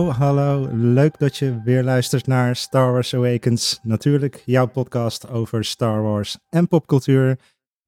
[0.00, 0.68] Hallo, hallo.
[0.72, 3.80] Leuk dat je weer luistert naar Star Wars Awakens.
[3.82, 7.38] Natuurlijk, jouw podcast over Star Wars en popcultuur.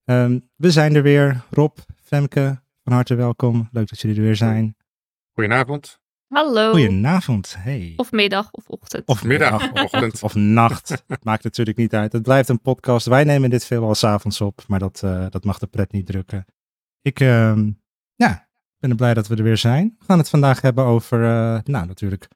[0.04, 1.44] Ehm, we zijn er weer.
[1.50, 3.68] Rob, Femke, van harte welkom.
[3.70, 4.76] Leuk dat jullie er weer zijn.
[5.32, 6.00] Goedenavond.
[6.26, 6.70] Hallo.
[6.70, 7.54] Goedenavond.
[7.58, 7.92] Hey.
[7.96, 9.06] Of middag of ochtend.
[9.06, 10.22] Of Middag, of, ochtend.
[10.22, 11.02] of nacht.
[11.06, 12.12] Het maakt natuurlijk niet uit.
[12.12, 13.06] Het blijft een podcast.
[13.06, 16.44] Wij nemen dit veelal s'avonds op, maar dat, eh, dat mag de pret niet drukken.
[17.02, 17.70] Ik ehm,
[18.14, 18.48] ja,
[18.88, 19.94] ben blij dat we er weer zijn.
[19.98, 22.28] We gaan het vandaag hebben over, eh, nou natuurlijk,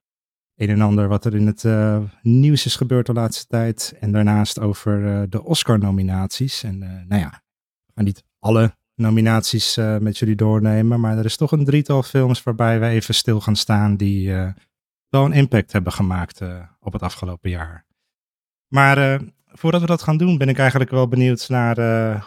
[0.56, 3.96] een en ander wat er in het eh, nieuws is gebeurd de laatste tijd.
[4.00, 6.62] En daarnaast over eh, de Oscar-nominaties.
[6.62, 7.42] En nou ja,
[7.86, 12.42] we gaan niet alle nominaties met jullie doornemen, maar er is toch een drietal films
[12.42, 14.30] waarbij we even stil gaan staan die
[15.08, 16.40] wel een impact hebben gemaakt
[16.80, 17.86] op het afgelopen jaar.
[18.68, 21.76] Maar voordat we dat gaan doen, ben ik eigenlijk wel benieuwd naar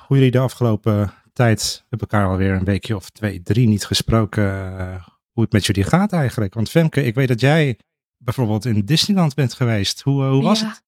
[0.07, 3.85] hoe jullie de afgelopen tijd, we hebben elkaar alweer een weekje of twee, drie niet
[3.85, 6.53] gesproken, eh, hoe het met jullie gaat eigenlijk.
[6.53, 7.79] Want Femke, ik weet dat jij
[8.17, 10.01] bijvoorbeeld in Disneyland bent geweest.
[10.01, 10.67] Hoe, eh, hoe was ja.
[10.67, 10.83] het?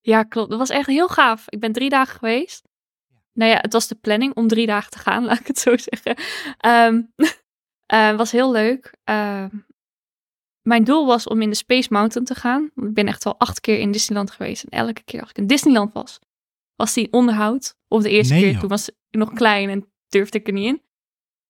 [0.00, 0.50] Ja, klopt.
[0.50, 1.44] Dat was echt heel gaaf.
[1.48, 2.62] Ik ben drie dagen geweest.
[3.32, 5.76] Nou ja, het was de planning om drie dagen te gaan, laat ik het zo
[5.76, 6.16] zeggen.
[6.58, 7.02] Ehm
[7.86, 8.94] eh, was heel leuk.
[9.04, 9.48] Ehm,
[10.62, 12.70] mijn doel was om in de Space Mountain te gaan.
[12.74, 14.64] Ik ben echt al acht keer in Disneyland geweest.
[14.64, 16.18] En elke keer als ik in Disneyland was,
[16.76, 17.76] was die in onderhoud.
[17.88, 18.60] Of de eerste Nee, keer, joh.
[18.60, 20.82] toen was ik nog klein en durfde ik er niet in.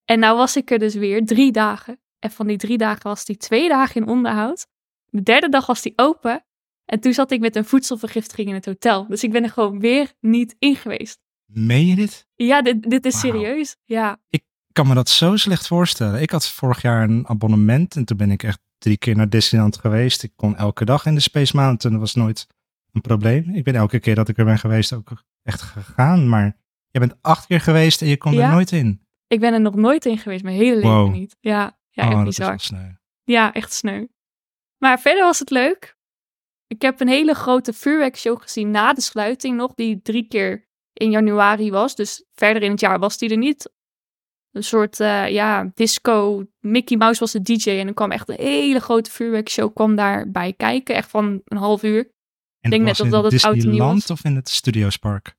[0.05, 2.00] En nou was ik er dus weer drie dagen.
[2.19, 4.67] En van die drie dagen was die twee dagen in onderhoud.
[5.06, 6.45] De derde dag was die open.
[6.84, 9.06] En toen zat ik met een voedselvergiftiging in het hotel.
[9.08, 11.19] Dus ik ben er gewoon weer niet in geweest.
[11.45, 12.27] Meen je dit?
[12.34, 13.77] Ja, dit, dit is serieus.
[13.84, 14.20] Ja.
[14.28, 16.20] Ik kan me dat zo slecht voorstellen.
[16.22, 19.77] Ik had vorig jaar een abonnement en toen ben ik echt drie keer naar Disneyland
[19.78, 20.22] geweest.
[20.22, 22.46] Ik kon elke dag in de Space Mountain, dat was nooit
[22.94, 23.55] een probleem.
[23.55, 26.56] Ik ben elke keer dat ik er ben geweest ook echt gegaan, maar
[26.90, 29.02] je bent acht keer geweest en je kon er nooit in.
[29.27, 31.12] Ik ben er nog nooit in geweest, mijn hele leven Wow.
[31.12, 31.36] niet.
[31.40, 32.58] Ja, ja oh, echt bizar.
[33.24, 34.06] Ja, echt sneu.
[34.78, 35.96] Maar verder was het leuk.
[36.66, 41.10] Ik heb een hele grote vuurwerkshow gezien na de sluiting nog, die drie keer in
[41.10, 41.94] januari was.
[41.94, 43.72] Dus verder in het jaar was die er niet.
[44.50, 46.44] Een soort, eh, ja, disco.
[46.60, 50.52] Mickey Mouse was de DJ en er kwam echt een hele grote vuurwerkshow kwam daarbij
[50.52, 50.94] kijken.
[50.94, 52.12] Echt van een half uur.
[52.64, 54.11] En denk was net in dat het oud en nieuw was.
[54.11, 55.35] of in het Studiospark?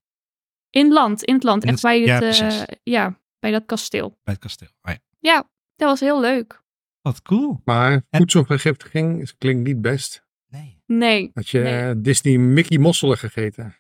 [0.70, 1.64] In het land, in het land.
[1.64, 4.10] In Echt het- bij ja, het, eh, ja, bij dat kasteel.
[4.10, 4.68] Bij het kasteel.
[4.82, 5.00] Oh ja.
[5.20, 6.64] Ja, dat was heel leuk.
[7.02, 7.62] Wat cool.
[7.66, 10.24] Maar voedselvergiftiging klinkt niet best.
[10.48, 10.82] Nee.
[10.86, 12.02] Nee, Had je Nee.
[12.02, 13.76] Disney Mickey mosselen gegeten?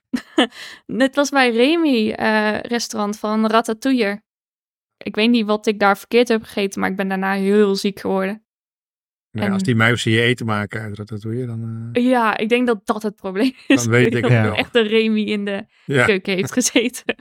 [0.85, 4.23] Het was bij Remy eh, restaurant van Ratatouille.
[4.97, 7.99] Ik weet niet wat ik daar verkeerd heb gegeten, maar ik ben daarna heel ziek
[7.99, 8.44] geworden.
[9.35, 11.89] Nou, En- Als die muizen je eten maken uit Ratatouille, dan...
[11.93, 13.83] eh, Ja, ik denk dat dat het probleem is.
[13.83, 14.55] Dan weet ik dat het er wel.
[14.55, 16.05] echt een Remy in de ja.
[16.05, 17.15] keuken heeft gezeten.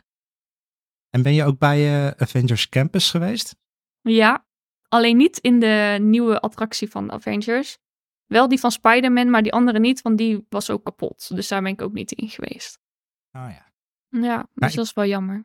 [1.11, 3.57] En ben je ook bij eh, Avengers Campus geweest?
[4.01, 4.47] Ja,
[4.89, 7.79] alleen niet in de nieuwe attractie van Avengers.
[8.27, 11.35] Wel die van Spider-Man, maar die andere niet, want die was ook kapot.
[11.35, 12.79] Dus daar ben ik ook niet in geweest.
[13.33, 13.73] Oh ja.
[14.23, 15.45] Ja, dus dat is wel jammer.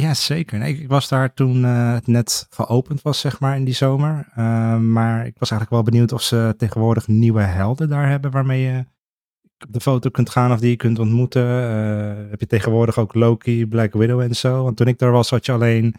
[0.00, 0.58] Ja, zeker.
[0.58, 4.28] Nee, ik, was daar toen eh, het net geopend was, zeg maar, in die zomer.
[4.34, 8.60] Eh, maar ik was eigenlijk wel benieuwd of ze tegenwoordig nieuwe helden daar hebben waarmee
[8.60, 8.84] je
[9.66, 11.42] op de foto kunt gaan of die je kunt ontmoeten.
[11.42, 14.62] Eh, heb je tegenwoordig ook Loki, Black Widow en zo?
[14.62, 15.94] Want toen ik daar was, had je alleen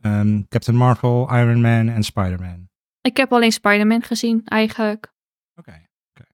[0.00, 2.68] ehm, Captain Marvel, Iron Man en Spider-Man.
[3.00, 5.12] Ik heb alleen Spider-Man gezien, eigenlijk.
[5.54, 5.82] Oké.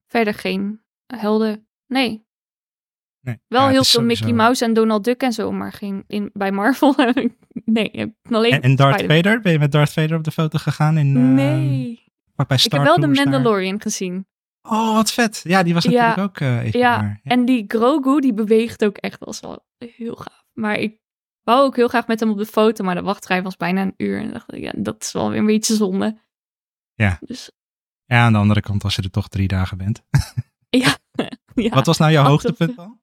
[0.06, 1.66] Verder geen helden.
[1.86, 2.26] Nee,
[3.24, 3.40] Nee.
[3.48, 6.30] Wel Ja, heel veel sowieso- Mickey Mouse en Donald Duck en zo, maar geen in,
[6.32, 7.32] bij Marvel ik
[7.64, 9.22] nee, ik alleen En, en Darth Spider-Man.
[9.22, 9.40] Vader?
[9.40, 10.98] Ben je met Darth Vader op de foto gegaan?
[10.98, 13.24] In, eh, Nee, vlak bij ik Star heb wel de daar?
[13.24, 14.26] Mandalorian gezien.
[14.62, 15.40] Oh, wat vet.
[15.44, 15.90] Ja, die was Ja.
[15.90, 17.20] natuurlijk ook eh, even Ja, daar.
[17.22, 17.30] Ja.
[17.30, 20.44] En die Grogu, die beweegt ook echt wel zo heel gaaf.
[20.52, 20.98] Maar ik
[21.42, 23.94] wou ook heel graag met hem op de foto, maar de wachtrij was bijna een
[23.96, 24.20] uur.
[24.20, 26.18] En dacht ik, ja, dat is wel weer een beetje zonde.
[26.94, 27.18] Ja.
[27.20, 27.50] Dus
[28.04, 30.02] Ja, aan de andere kant, als je er toch drie dagen bent.
[30.68, 30.96] ja.
[31.54, 31.68] ja.
[31.70, 33.00] Wat was nou jouw hoogtepunt dan?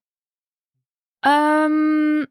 [1.34, 2.26] Ehm,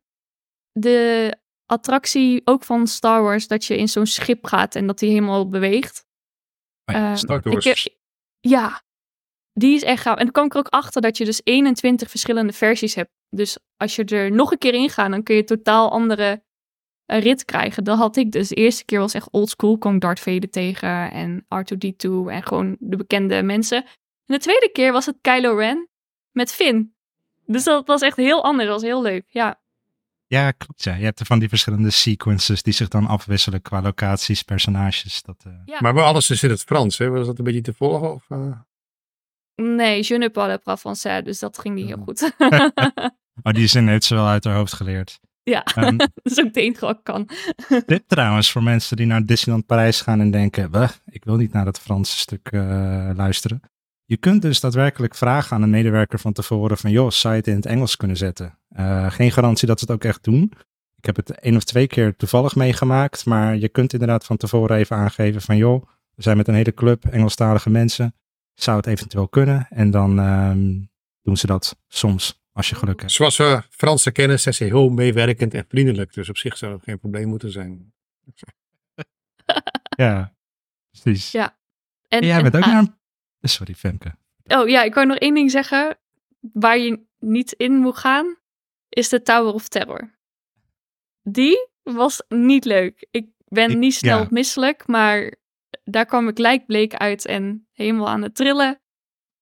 [0.73, 1.37] de
[1.67, 5.49] attractie ook van Star Wars, dat je in zo'n schip gaat en dat die helemaal
[5.49, 6.06] beweegt.
[6.85, 7.65] Oh ja, Ehm, Star ik Tours.
[7.65, 7.95] heb-
[8.41, 8.83] ja,
[9.53, 10.17] die is echt gaaf.
[10.17, 13.11] En dan kwam ik er ook achter dat je dus 21 verschillende versies hebt.
[13.29, 16.47] Dus als je er nog een keer in gaat, dan kun je totaal andere
[17.05, 17.85] eh, rit krijgen.
[17.85, 18.49] Dat had ik dus.
[18.49, 19.79] De eerste keer was echt old school.
[19.79, 23.85] kwam ik Darth Vader tegen en R2-D2 en gewoon de bekende mensen.
[23.85, 25.89] En de tweede keer was het Kylo Ren
[26.33, 26.97] met Finn.
[27.50, 28.69] Dus dat was echt heel anders.
[28.69, 29.25] Dat was heel leuk.
[29.29, 29.61] Ja,
[30.27, 30.83] Ja, klopt.
[30.83, 30.95] Ja.
[30.95, 35.23] Je hebt er van die verschillende sequences die zich dan afwisselen qua locaties, personages.
[35.23, 35.79] Dat, eh, Ja.
[35.81, 37.09] Maar bij alles is in het Frans, hè?
[37.09, 38.12] Was dat een beetje te volgen?
[38.12, 38.50] Of, eh?
[39.55, 41.25] nee, je ne parle pas français.
[41.25, 42.31] Dus dat ging niet heel goed.
[43.43, 45.19] Oh, die zin heeft ze wel uit haar hoofd geleerd.
[45.43, 47.29] Ja, Ehm, dat is ook de enige wat ik kan.
[47.87, 51.53] Tip trouwens voor mensen die naar Disneyland Parijs gaan en denken, "Bah, ik wil niet
[51.53, 52.61] naar dat Franse stuk eh,
[53.15, 53.61] luisteren.
[54.08, 57.49] Je kunt dus daadwerkelijk vragen aan een medewerker van tevoren van, joh, zou je het
[57.49, 58.58] in het Engels kunnen zetten?
[58.69, 60.52] Eh, geen garantie dat ze het ook echt doen.
[60.96, 64.76] Ik heb het één of twee keer toevallig meegemaakt, maar je kunt inderdaad van tevoren
[64.76, 68.14] even aangeven van, joh, we zijn met een hele club Engelstalige mensen.
[68.55, 69.66] Zou het eventueel kunnen?
[69.70, 70.81] En dan ehm,
[71.22, 73.12] doen ze dat soms, als je geluk hebt.
[73.12, 76.14] Zoals we Fransen kennen, zijn ze heel meewerkend en vriendelijk.
[76.14, 77.93] Dus op zich zou dat geen probleem moeten zijn.
[79.96, 80.34] Ja,
[80.90, 81.31] precies.
[81.31, 81.56] Ja.
[82.08, 82.98] En, En jij en- bent ook ah, naar een...
[83.40, 84.14] Sorry, Femke.
[84.44, 85.99] Oh ja, ik wou nog één ding zeggen.
[86.52, 88.37] Waar je niet in moet gaan,
[88.88, 90.19] is de Tower of Terror.
[91.23, 93.06] Die was niet leuk.
[93.11, 94.26] Ik ben Ik- niet snel ja.
[94.31, 95.35] misselijk, maar
[95.85, 98.81] daar kwam ik lijkbleek uit en helemaal aan het trillen.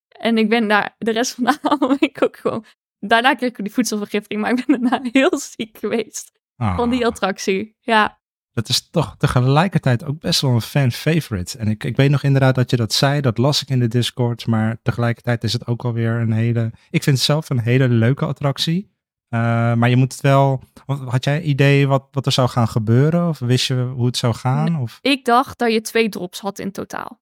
[0.08, 2.64] En ik ben daar de rest van de avond ik ook gewoon...
[2.98, 7.06] Daarna kreeg ik die voedselvergiftiging, maar ik ben daarna heel ziek geweest van die Ah.
[7.06, 7.76] attractie.
[7.80, 8.20] Ja,
[8.56, 11.58] dat is toch tegelijkertijd ook best wel een fan favorite.
[11.58, 13.88] En ik, ik weet nog inderdaad dat je dat zei, dat las ik in de
[13.88, 17.88] Discord, maar tegelijkertijd is het ook alweer een hele, ik vind het zelf een hele
[17.88, 18.90] leuke attractie.
[19.28, 19.40] Eh,
[19.74, 23.28] maar je moet het wel, had jij idee wat, wat er zou gaan gebeuren?
[23.28, 24.80] Of wist je hoe het zou gaan?
[24.80, 27.20] Of, ik dacht dat je twee drops had in totaal.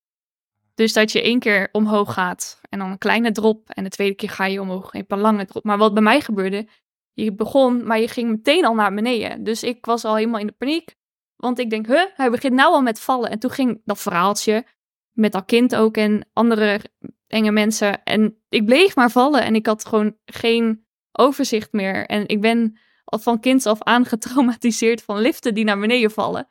[0.75, 3.71] Dus dat je één keer omhoog gaat en dan een kleine drop.
[3.71, 5.65] En de tweede keer ga je omhoog en een lange drop.
[5.65, 6.69] Maar wat bij mij gebeurde,
[7.13, 9.45] je begon, maar je ging meteen al naar beneden.
[9.45, 10.97] Dus ik was al helemaal in de paniek.
[11.44, 13.31] Want ik denk, huh, hij begint nou al met vallen.
[13.31, 14.67] En toen ging dat verhaaltje
[15.12, 16.81] met dat kind ook en andere
[17.26, 18.02] enge mensen.
[18.05, 22.06] En ik bleef maar vallen en ik had gewoon geen overzicht meer.
[22.06, 26.49] En ik ben al van kinds af aan getraumatiseerd van liften die naar beneden vallen.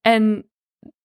[0.00, 0.50] En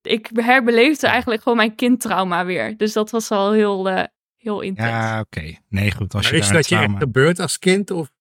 [0.01, 2.77] ik herbeleefde eigenlijk gewoon mijn kindtrauma weer.
[2.77, 4.03] Dus dat was al heel, eh,
[4.35, 4.87] heel intens.
[4.87, 5.55] ja, oké.
[5.69, 6.13] Nee, goed.
[6.13, 7.91] Als Maar je is daar dat je echt gebeurd als kind?
[7.91, 8.11] Of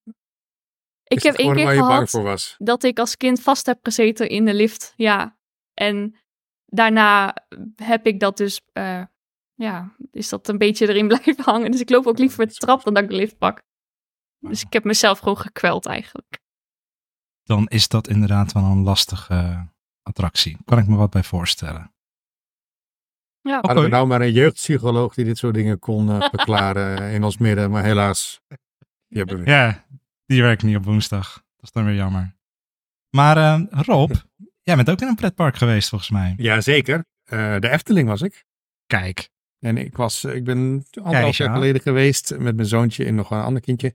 [1.08, 2.55] ik heb het één keer gehad voor was?
[2.58, 4.93] dat ik als kind vast heb gezeten in de lift.
[4.97, 5.38] Ja.
[5.75, 6.17] En
[6.67, 7.35] daarna
[7.76, 9.03] heb ik dat dus, eh,
[9.55, 11.70] ja, is dat een beetje erin blijven hangen.
[11.70, 13.62] Dus ik loop ook liever met de trap dan dat ik de lift pak.
[14.38, 16.38] Dus ik heb mezelf gewoon gekweld eigenlijk.
[17.43, 19.69] dan is dat inderdaad wel een lastige
[20.02, 20.56] attractie.
[20.64, 21.94] Kan ik me wat bij voorstellen.
[23.41, 23.59] Ja.
[23.61, 27.38] Hadden we nou maar een jeugdpsycholoog die dit soort dingen kon eh, verklaren in ons
[27.38, 27.70] midden.
[27.70, 28.41] Maar helaas,
[29.09, 29.50] die hebben we.
[29.50, 29.85] Ja,
[30.26, 31.32] die werkt niet op woensdag.
[31.32, 32.37] Dat is dan weer jammer.
[33.11, 34.12] Maar eh, Rob,
[34.69, 36.34] jij bent ook in een pretpark geweest volgens mij.
[36.37, 37.05] Jazeker.
[37.25, 38.44] Eh de Efteling was ik.
[38.87, 41.44] Kijk, En ik was, ik ben anderhalf ja.
[41.44, 43.94] jaar geleden geweest met mijn zoontje en nog een ander kindje.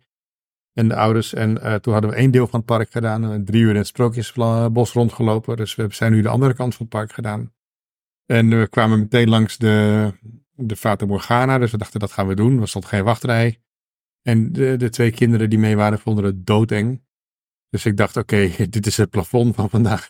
[0.74, 1.33] En de ouders.
[1.33, 3.31] En eh, toen hadden we één deel van het park gedaan.
[3.31, 5.57] En drie uur in het Sprookjesbos rondgelopen.
[5.57, 7.54] Dus we zijn nu de andere kant van het park gedaan.
[8.25, 10.13] En we kwamen meteen langs de,
[10.51, 11.57] de Fata Morgana.
[11.57, 12.62] Dus we dachten dat gaan we doen.
[12.62, 13.60] Er stond geen wachtrij.
[14.21, 17.01] En de, de twee kinderen die mee waren vonden het doodeng.
[17.69, 20.09] Dus ik dacht, oké, dit is het plafond van vandaag.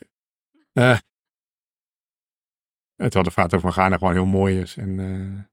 [0.73, 0.97] Eh
[3.09, 4.77] terwijl de Fata Morgana gewoon heel mooi is.
[4.77, 5.43] En eh,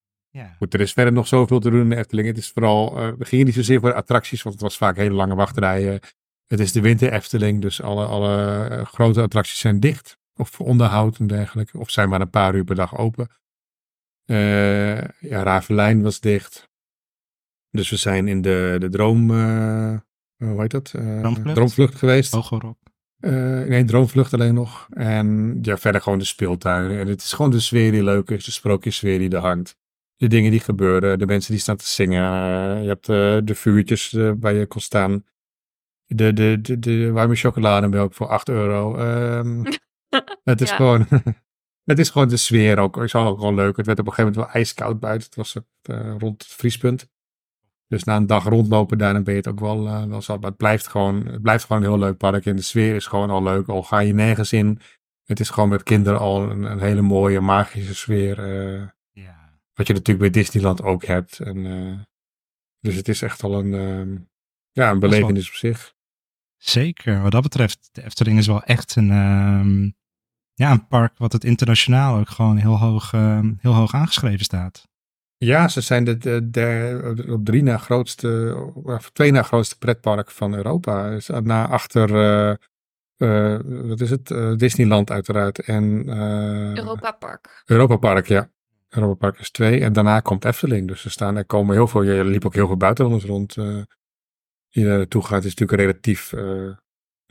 [0.43, 0.55] ja.
[0.59, 2.29] Goed, er is verder nog zoveel te doen in de Efteling.
[2.29, 5.15] Het is vooral, eh, we gingen niet zozeer voor attracties, want het was vaak hele
[5.15, 6.01] lange wachtrijen.
[6.47, 10.19] Het is de winter Efteling, dus alle, alle grote attracties zijn dicht.
[10.35, 11.79] Of voor onderhoud en dergelijke.
[11.79, 13.29] Of zijn maar een paar uur per dag open.
[14.25, 16.68] Ja, Ravelijn was dicht.
[17.71, 19.97] Dus we zijn in de, de droom, eh,
[20.37, 20.93] hoe heet dat?
[20.97, 21.55] Eh, Droomvlucht?
[21.55, 22.35] droomvlucht geweest.
[23.19, 23.33] Eh,
[23.63, 24.87] nee, Droomvlucht alleen nog.
[24.91, 26.99] En ja, verder gewoon de speeltuinen.
[26.99, 29.77] En het is gewoon de sfeer die leuk is, de sprookjessfeer die er hangt.
[30.17, 32.23] De dingen die gebeuren, de mensen die staan te zingen.
[32.25, 35.25] Eh, je hebt eh, de vuurtjes eh, waar je kon staan.
[36.07, 38.97] De, de, de, de warme chocolademelk voor 8 euro.
[38.97, 39.65] Ehm,
[40.45, 40.77] het is Ja.
[40.77, 41.07] gewoon...
[41.91, 42.97] het is gewoon de sfeer ook.
[42.97, 43.77] Ik zag ook gewoon leuk.
[43.77, 45.27] Het werd op een gegeven moment wel ijskoud buiten.
[45.27, 47.09] Het was eh, rond het vriespunt.
[47.89, 50.41] Dus na een dag rondlopen daar, dan ben je het ook wel, eh, wel zat.
[50.41, 52.47] Maar het blijft, gewoon, het blijft gewoon een heel leuk park.
[52.47, 53.69] En de sfeer is gewoon al leuk.
[53.69, 54.81] Al ga je nergens in.
[55.25, 58.39] Het is gewoon met kinderen al een, een hele mooie, magische sfeer.
[58.39, 59.61] eh, Ja.
[59.75, 61.39] wat je natuurlijk bij Disneyland ook hebt.
[61.41, 61.99] En, eh,
[62.81, 63.73] dus het is echt al een,
[64.73, 65.95] ja, een belevenis op zich.
[66.57, 67.23] Zeker.
[67.23, 69.91] Wat dat betreft, de Efteling is wel echt een, ehm,
[70.55, 74.89] ja, een park wat het internationaal ook gewoon heel hoog, ehm, heel hoog aangeschreven staat.
[75.39, 80.31] Ja, ze zijn de, de, de- op drie na grootste, of twee na grootste pretpark
[80.31, 81.11] van Europa.
[81.11, 82.51] Dus na achter, eh,
[83.17, 84.31] eh, wat is het?
[84.31, 85.59] Eh, Disneyland uiteraard.
[85.59, 86.09] En
[86.77, 87.63] Europa Park.
[87.67, 88.51] Europa Park, ja.
[88.89, 89.81] Europa Park is twee.
[89.81, 90.89] En daarna komt Efteling.
[90.89, 93.55] Dus er, staan, er komen heel veel, er liep ook heel veel buitenlanders rond.
[94.69, 95.45] die naartoe gaat.
[95.45, 96.33] Is natuurlijk relatief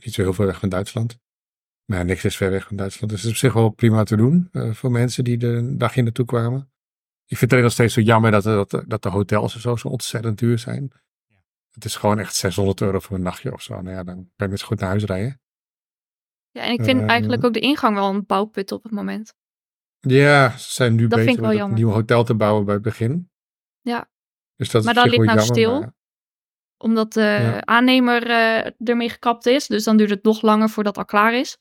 [0.04, 1.18] niet zo heel veel weg van Duitsland.
[1.84, 3.12] Maar niks is ver weg van Duitsland.
[3.12, 6.02] Dus het is op zich wel prima te doen voor mensen die er een dagje
[6.02, 6.70] naartoe kwamen.
[7.30, 9.76] Ik vind het alleen nog steeds zo jammer dat, dat, dat de hotels en zo
[9.76, 10.92] zo ontzettend duur zijn.
[11.70, 13.80] het is gewoon echt 600 euro voor een nachtje of zo.
[13.80, 15.40] Nou ja, dan kan je zo goed naar huis rijden.
[16.50, 19.34] Ja, en ik vind Eh, eigenlijk ook de ingang wel een bouwput op het moment.
[20.00, 23.30] Ja, ze zijn nu Dat bezig met een nieuw hotel te bouwen bij het begin.
[23.80, 24.10] Ja.
[24.56, 25.80] Dus dat Maar is dat ligt nou jammer, stil.
[25.80, 25.92] maar-
[26.76, 27.64] Omdat de Ja.
[27.64, 29.66] aannemer eh, ermee gekapt is.
[29.66, 31.58] Dus dan duurt het nog langer voordat het al klaar is.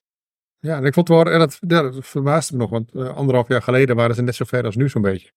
[0.59, 3.15] Ja, en ik vond het wel, en dat, ja, dat verbaasde me nog, want eh,
[3.15, 5.31] anderhalf jaar geleden waren ze net zo ver als nu zo'n beetje.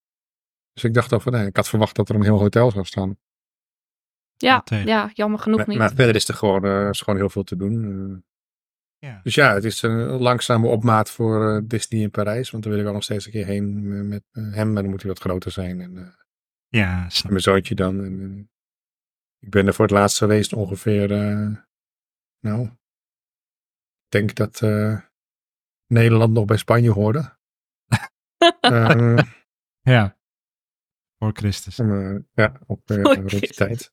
[0.80, 2.84] Dus ik dacht al van, nee, ik had verwacht dat er een heel hotel zou
[2.84, 3.18] staan.
[4.36, 4.86] Ja, tegen.
[4.86, 5.78] ja jammer genoeg Maar, niet.
[5.78, 7.84] maar verder is er gewoon, eh, is gewoon heel veel te doen.
[7.84, 8.18] eh.
[9.08, 9.20] Ja.
[9.22, 12.80] dus ja, het is een langzame opmaat voor eh, Disney in Parijs, want daar wil
[12.80, 15.10] ik wel nog steeds een keer heen eh, met eh, hem, maar dan moet hij
[15.10, 15.80] wat groter zijn.
[15.80, 16.12] En, eh,
[16.68, 18.04] Ja, en mijn zoontje dan.
[18.04, 18.44] En, eh,
[19.38, 21.56] ik ben er voor het laatst geweest ongeveer, eh,
[22.40, 25.00] nou, ik denk dat eh,
[25.86, 27.38] Nederland nog bij Spanje hoorde.
[28.60, 29.18] Eh,
[29.80, 30.18] Ja.
[31.20, 31.78] Voor Christus.
[31.78, 33.56] eh, ja, op eh, Voor rond die Christus.
[33.56, 33.92] tijd.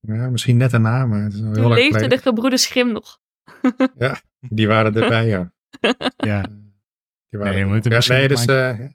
[0.00, 2.08] Ja, misschien net daarna, maar het is heel Toen leefde geleden.
[2.08, 3.18] de gebroeders Schim nog.
[4.40, 5.52] Die waren erbij, ja.
[6.16, 6.42] Ja.
[7.28, 8.88] Die Nee, je moet er ja, nee, nog dus, eh,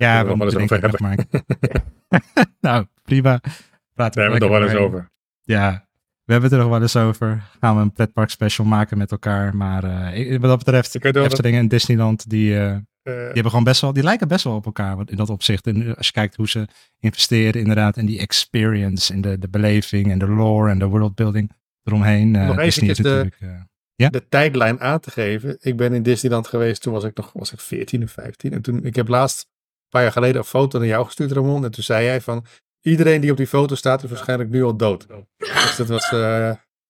[0.00, 1.26] Ja, we we wel eens moeten over ik nog maar.
[2.60, 3.38] nou, prima.
[3.38, 3.54] Praten
[3.94, 5.10] daar hebben we het lekker nog wel eens over.
[5.42, 5.88] Ja,
[6.24, 7.42] we hebben het er nog wel eens over.
[7.60, 9.56] Gaan we een pretpark special maken met elkaar.
[9.56, 12.76] Maar eh, ik- wat dat betreft, Efteling en Disneyland, die, eh,
[13.14, 15.66] die Eh, hebben gewoon best wel, die lijken best wel op elkaar in dat opzicht.
[15.66, 16.66] En eh, als je kijkt hoe ze
[16.98, 21.52] investeren inderdaad in die experience, in de, de beleving en de lore en de worldbuilding
[21.82, 22.36] eromheen.
[22.36, 23.66] eh, Nog is eventjes de- natuurlijk,
[24.10, 25.56] de tijdlijn aan te geven.
[25.60, 28.52] Ik ben in Disneyland geweest, toen was ik nog was ik 14 of 15.
[28.52, 31.64] En toen, ik heb laatst, een paar jaar geleden, een foto naar jou gestuurd, Ramon.
[31.64, 32.44] En toen zei jij van,
[32.80, 35.06] iedereen die op die foto staat is waarschijnlijk nu al dood.
[35.38, 36.08] Dus dat was,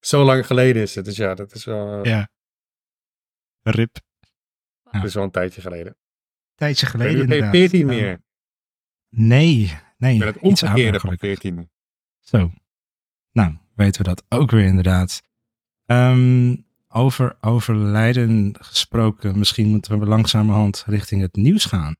[0.00, 1.04] zo lang geleden is het.
[1.04, 2.28] Dus ja, dat is wel, ja.
[3.62, 3.96] Rip.
[4.90, 5.96] dat is wel een tijdje geleden.
[6.58, 7.50] Tijdje geleden nu geen inderdaad.
[7.54, 7.86] 14 Ja.
[7.86, 8.20] meer.
[9.10, 10.18] Nee, nee.
[10.18, 11.28] Ben het omgekeerde van gelukkig.
[11.28, 11.70] 14.
[12.20, 12.52] Zo.
[13.32, 15.22] Nou, weten we dat ook weer inderdaad.
[15.86, 16.56] Ehm,
[16.88, 21.96] over overlijden gesproken, misschien moeten we langzamerhand richting het nieuws gaan.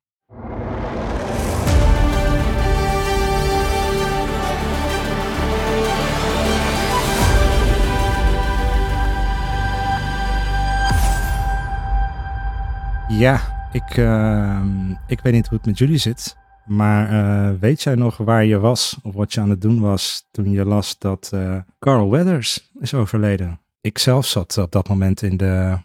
[13.08, 13.40] Ja,
[13.72, 16.36] ik, ehm, ik weet niet hoe het met jullie zit.
[16.66, 20.28] Maar eh, weet jij nog waar je was of wat je aan het doen was
[20.30, 23.60] toen je las dat eh, Carl Weathers is overleden?
[23.80, 25.78] Ik zelf zat op dat moment in de,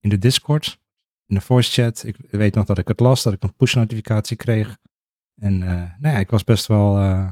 [0.00, 0.78] in de Discord,
[1.26, 2.04] in de voice chat.
[2.04, 4.76] Ik weet nog dat ik het las, dat ik een push notificatie kreeg.
[5.36, 7.26] En eh, nou ja, ik was best wel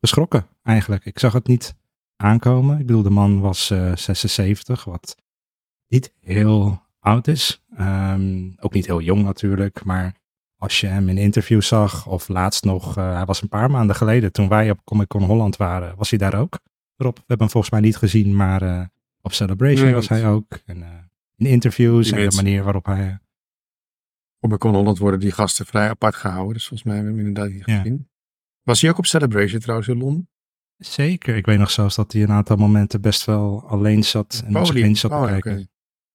[0.00, 1.04] geschrokken eigenlijk.
[1.04, 1.74] Ik zag het niet
[2.16, 2.78] aankomen.
[2.78, 5.16] Ik bedoel, de man was eh 76, wat
[5.88, 7.64] niet heel oud is.
[7.76, 10.14] Ehm, ook niet heel jong natuurlijk, maar
[10.56, 13.96] als je hem in interviews zag, of laatst nog, eh, hij was een paar maanden
[13.96, 16.58] geleden, toen wij op Comic Con Holland waren, was hij daar ook.
[16.96, 18.84] Rob, we hebben hem volgens mij niet gezien, maar eh,
[19.20, 20.58] op Celebration Nee, was hij ook.
[20.66, 20.88] En, eh,
[21.36, 23.18] in interviews en de manier waarop hij...
[24.40, 26.52] Op mijn Con Holland worden die gasten vrij apart gehouden.
[26.52, 27.76] Dus volgens mij hebben we hem inderdaad niet Ja.
[27.80, 28.08] gezien.
[28.62, 30.28] Was hij ook op Celebration trouwens in Londen?
[30.76, 34.74] zeker, ik weet nog zelfs dat hij een aantal momenten best wel alleen zat en
[34.74, 35.68] heen zat te Oh, kijken.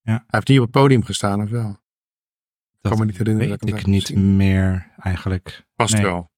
[0.09, 0.15] Ja.
[0.15, 1.77] Hij heeft niet op het podium gestaan, of wel?
[2.81, 5.65] Dat kan me niet herinneren weet dat ik ik niet meer eigenlijk.
[5.75, 6.03] Past Nee.
[6.03, 6.31] wel.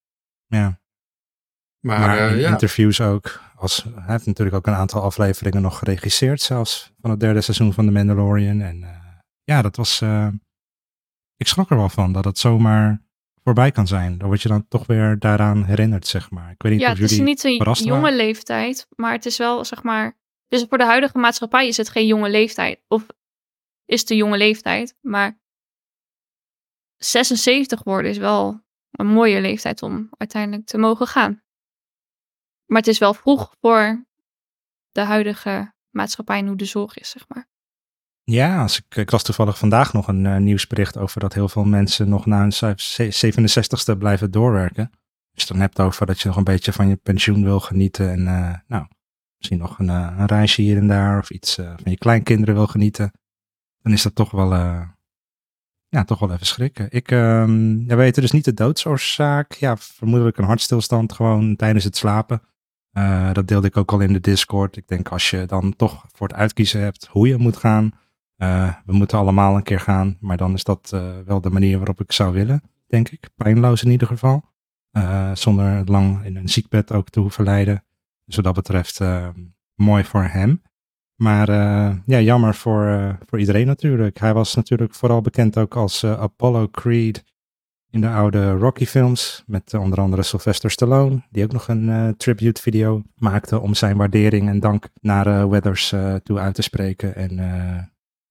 [0.46, 0.80] Ja.
[1.80, 3.40] Maar, Maar eh, in ja, interviews ook.
[3.56, 7.72] Als, hij heeft natuurlijk ook een aantal afleveringen nog geregisseerd, zelfs van het derde seizoen
[7.72, 8.60] van The Mandalorian.
[8.60, 8.90] En eh,
[9.44, 10.00] ja, dat was.
[10.00, 10.28] eh,
[11.36, 13.02] ik schrok er wel van dat het zomaar
[13.44, 14.18] voorbij kan zijn.
[14.18, 16.50] Dan word je dan toch weer daaraan herinnerd, zeg maar.
[16.50, 18.16] Ik weet niet Ja, of het is niet een verrast jonge waren?
[18.16, 20.16] leeftijd, maar het is wel, zeg maar...
[20.48, 22.80] Dus voor de huidige maatschappij is het geen jonge leeftijd.
[22.88, 23.06] Of
[23.92, 25.40] is een jonge leeftijd, maar
[26.96, 31.42] 76 worden is wel een mooie leeftijd om uiteindelijk te mogen gaan.
[32.66, 34.06] Maar het is wel vroeg voor
[34.90, 37.50] de huidige maatschappij en hoe de zorg is, zeg maar.
[38.22, 41.64] Ja, als ik, ik las toevallig vandaag nog een eh, nieuwsbericht over dat heel veel
[41.64, 44.90] mensen nog na hun ze- 67ste blijven doorwerken.
[45.32, 47.60] Dus dan heb je het over dat je nog een beetje van je pensioen wil
[47.60, 48.10] genieten.
[48.10, 48.86] En eh, nou,
[49.36, 52.66] misschien nog een, eh, een reisje hier en daar of iets van je kleinkinderen wil
[52.66, 53.12] genieten.
[53.82, 54.88] Dan is dat toch wel, eh,
[55.88, 56.86] ja, toch wel even schrikken.
[56.90, 59.52] Ik, ehm we weten dus niet de doodsoorzaak.
[59.52, 62.42] Ja, vermoedelijk een hartstilstand gewoon tijdens het slapen.
[62.92, 64.76] Eh, dat deelde ik ook al in de Discord.
[64.76, 67.92] Ik denk als je dan toch voor het uitkiezen hebt hoe je moet gaan.
[68.36, 70.90] eh, we moeten allemaal een keer gaan, maar dan is dat
[71.24, 73.28] wel de manier waarop ik zou willen, denk ik.
[73.36, 74.44] Pijnloos in ieder geval.
[75.34, 77.84] Zonder lang in een ziekbed ook te hoeven lijden.
[78.24, 79.28] Dus wat dat betreft eh,
[79.74, 80.62] mooi voor hem.
[81.16, 84.18] Maar eh, ja, jammer voor, eh, voor iedereen natuurlijk.
[84.18, 87.24] Hij was natuurlijk vooral bekend ook als eh, Apollo Creed
[87.90, 89.42] in de oude Rocky films.
[89.46, 91.22] Met onder andere Sylvester Stallone.
[91.30, 96.38] Die ook nog een tribute video maakte om zijn waardering en dank naar Weathers toe
[96.38, 97.14] uit te spreken.
[97.14, 97.36] En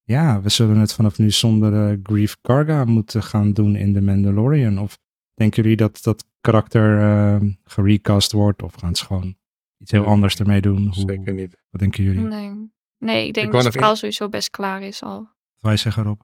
[0.02, 4.78] ja, we zullen het vanaf nu zonder Grief Karga moeten gaan doen in The Mandalorian.
[4.78, 4.98] Of
[5.34, 8.62] denken jullie dat dat karakter gerecast wordt?
[8.62, 9.36] Of gaan ze gewoon
[9.82, 10.82] iets heel anders ermee doen?
[10.82, 11.56] Hoe, Zeker niet.
[11.70, 12.20] Wat denken jullie?
[12.20, 15.28] Nee, nee ik denk dat het verhaal sowieso best klaar is al.
[15.58, 16.22] Wij zeggen erop.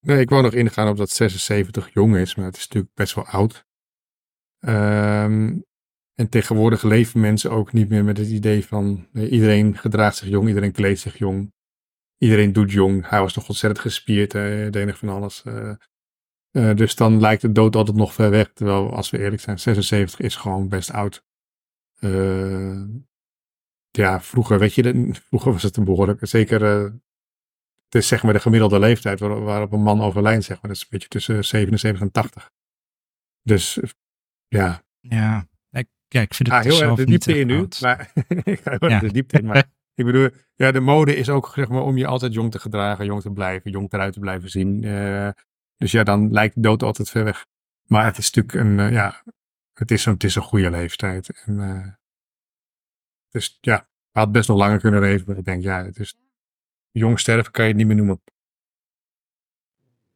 [0.00, 3.14] Nee, ik wou nog ingaan op dat 76 jong is, maar het is natuurlijk best
[3.14, 3.64] wel oud.
[4.58, 5.64] Um,
[6.14, 10.48] en tegenwoordig leven mensen ook niet meer met het idee van iedereen gedraagt zich jong,
[10.48, 11.52] iedereen kleedt zich jong.
[12.18, 13.08] Iedereen doet jong.
[13.08, 15.42] Hij was nog ontzettend gespierd, uh, deed van alles.
[15.46, 15.74] Uh,
[16.52, 18.52] uh, dus dan lijkt de dood altijd nog ver weg.
[18.52, 21.24] Terwijl, als we eerlijk zijn, 76 is gewoon best oud.
[23.90, 26.92] Ja, vroeger, weet je, vroeger was het een behoorlijk, zeker
[27.94, 30.70] het is zeg maar de gemiddelde leeftijd waarop een man overlijdt, zeg maar.
[30.70, 32.50] Dat is een beetje tussen 77 en 80.
[33.42, 33.80] Dus
[34.48, 34.82] ja.
[35.00, 37.68] Ja, ik, ja, ik vind het ah, heel erg de diepte in nu.
[37.80, 38.12] Maar,
[38.44, 38.98] ik ga heel ja.
[38.98, 39.56] de diepte in, maar
[39.94, 43.04] ik bedoel, ja, de mode is ook zeg maar om je altijd jong te gedragen,
[43.04, 44.82] jong te blijven, jong eruit te blijven zien.
[44.82, 45.28] Uh,
[45.76, 47.46] dus ja, dan lijkt de dood altijd ver weg.
[47.86, 49.22] Maar het is natuurlijk een, uh, ja,
[49.74, 51.42] het is, een, het is een goede leeftijd.
[51.44, 51.88] En, uh,
[53.30, 56.18] dus ja, had best nog langer kunnen leven, maar ik denk, ja, het is
[56.90, 58.22] jong sterven kan je het niet meer noemen.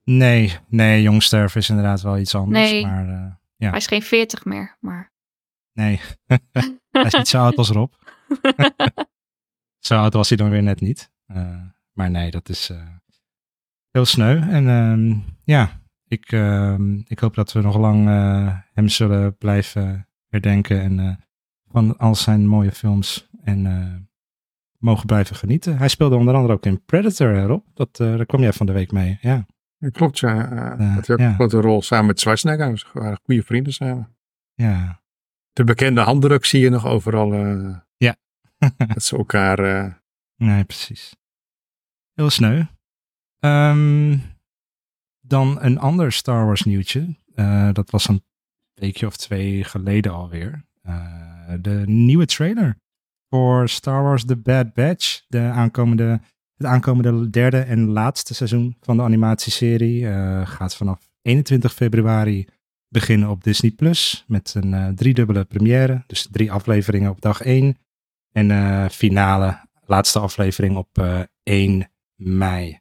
[0.05, 2.71] Nee, nee, jong sterven is inderdaad wel iets anders.
[2.71, 3.69] Nee, maar, uh, ja.
[3.69, 5.13] hij is geen 40 meer, maar...
[5.73, 6.01] Nee,
[6.91, 7.93] hij is niet zo oud als Rob.
[9.89, 11.11] zo oud was hij dan weer net niet.
[11.27, 11.63] Uh,
[11.93, 12.89] maar nee, dat is uh,
[13.91, 14.41] heel sneu.
[14.41, 18.07] En uh, ja, ik, ehm, ik hoop dat we nog lang
[18.73, 20.81] hem zullen blijven herdenken.
[20.81, 21.25] En
[21.71, 23.29] van al zijn mooie films.
[23.43, 24.09] En
[24.79, 25.79] mogen blijven genieten.
[25.79, 27.67] Hij speelde onder andere ook in Predator erop.
[27.75, 29.47] Dat, daar kwam jij van de week mee, ja.
[29.79, 30.77] ja klopt, ja.
[30.95, 32.79] Dat werd een grote rol samen met Schwarzenegger.
[32.79, 34.17] Ze waren goede vrienden samen.
[34.55, 35.03] Ja.
[35.53, 37.35] De bekende handdruk zie je nog overal.
[37.35, 38.17] Uh, ja.
[38.95, 39.97] dat ze elkaar...
[40.37, 41.17] Nee, precies.
[42.15, 42.63] Heel sneu.
[43.41, 44.23] Um,
[45.29, 47.17] dan een ander Star Wars nieuwtje.
[47.73, 48.23] dat was een
[48.75, 50.65] weekje of twee geleden alweer.
[51.61, 52.77] de nieuwe trailer
[53.29, 55.25] voor Star Wars The Bad Batch.
[55.29, 56.21] De aankomende,
[56.57, 62.47] het aankomende derde en laatste seizoen van de animatieserie uh, gaat vanaf 21 februari
[62.89, 64.25] beginnen op Disney Plus.
[64.27, 66.05] Met een driedubbele première.
[66.07, 67.77] Dus drie afleveringen op dag 1.
[68.33, 72.79] En finale, laatste aflevering op 1 mei.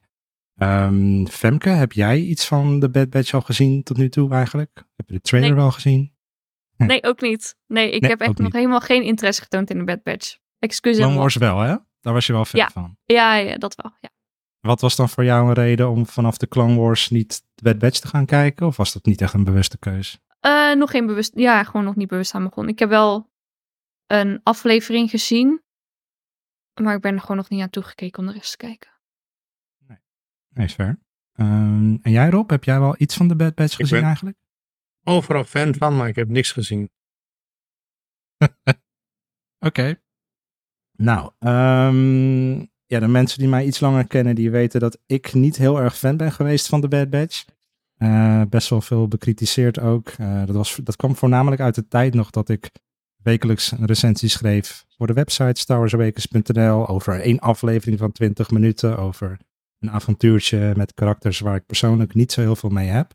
[0.58, 4.84] Um, Femke, heb jij iets van The Bad Batch al gezien tot nu toe eigenlijk?
[4.96, 6.16] Heb je de trailer wel gezien?
[6.76, 7.56] Nee, ook niet.
[7.66, 10.38] Nee, ik heb echt nog helemaal geen interesse getoond in de Bad Batch.
[10.58, 11.76] Excuseer Clone Wars wel, hè?
[12.00, 12.96] Daar was je wel fan van.
[13.04, 14.08] Ja, ja, dat wel, ja.
[14.60, 17.78] Wat was dan voor jou een reden om vanaf de Clone Wars niet de Bad
[17.78, 18.66] Batch te gaan kijken?
[18.66, 20.20] Of was dat niet echt een bewuste keus?
[20.46, 22.72] Uh, nog geen bewust, ja, gewoon nog niet bewust aan begonnen.
[22.72, 23.30] Ik heb wel
[24.06, 25.62] een aflevering gezien,
[26.82, 28.90] maar ik ben er gewoon nog niet aan toegekeken om de rest te kijken.
[30.48, 30.98] Nee, fair.
[31.34, 34.36] Um, en jij Rob, heb jij wel iets van de Bad Batch gezien eigenlijk?
[35.08, 36.90] overal fan van, maar ik heb niks gezien.
[39.66, 40.00] Oké.
[40.96, 45.56] Nou, um, ja, de mensen die mij iets langer kennen, die weten dat ik niet
[45.56, 47.44] heel erg fan ben geweest van de Bad Batch.
[47.98, 50.12] Uh, best wel veel bekritiseerd ook.
[50.20, 52.70] Uh, dat, was, dat kwam voornamelijk uit de tijd nog dat ik
[53.22, 59.38] wekelijks een recensie schreef voor de website starwarsawakens.nl over één aflevering van 20 minuten, over
[59.78, 63.14] een avontuurtje met karakters waar ik persoonlijk niet zo heel veel mee heb.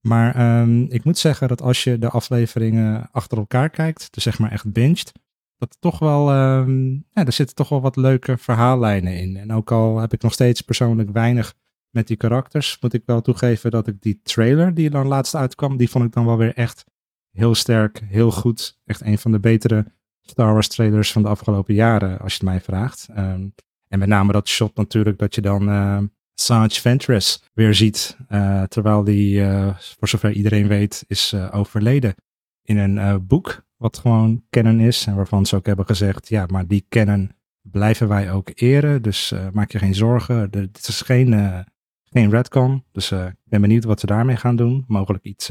[0.00, 4.38] Maar um, ik moet zeggen dat als je de afleveringen achter elkaar kijkt, dus zeg
[4.38, 5.12] maar echt binged,
[5.56, 9.36] dat toch wel, um, ja, er zitten toch wel wat leuke verhaallijnen in.
[9.36, 11.54] En ook al heb ik nog steeds persoonlijk weinig
[11.90, 15.76] met die karakters, moet ik wel toegeven dat ik die trailer die dan laatst uitkwam,
[15.76, 16.84] die vond ik dan wel weer echt
[17.30, 18.80] heel sterk, heel goed.
[18.84, 22.48] Echt een van de betere Star Wars trailers van de afgelopen jaren, als je het
[22.48, 23.08] mij vraagt.
[23.16, 23.54] Um,
[23.94, 28.16] en met name dat shot natuurlijk, dat je dan uh, Ventress weer ziet.
[28.30, 32.14] Uh, terwijl die, uh, voor zover iedereen weet, is overleden.
[32.62, 35.06] In een boek, wat gewoon canon is.
[35.06, 39.02] En waarvan ze ook hebben gezegd, ja, maar die canon blijven wij ook eren.
[39.02, 40.50] Dus maak je geen zorgen.
[40.50, 41.64] Dit is geen,
[42.04, 42.84] geen redcon.
[42.92, 44.84] Dus ik ben benieuwd wat ze daarmee gaan doen.
[44.86, 45.50] Mogelijk iets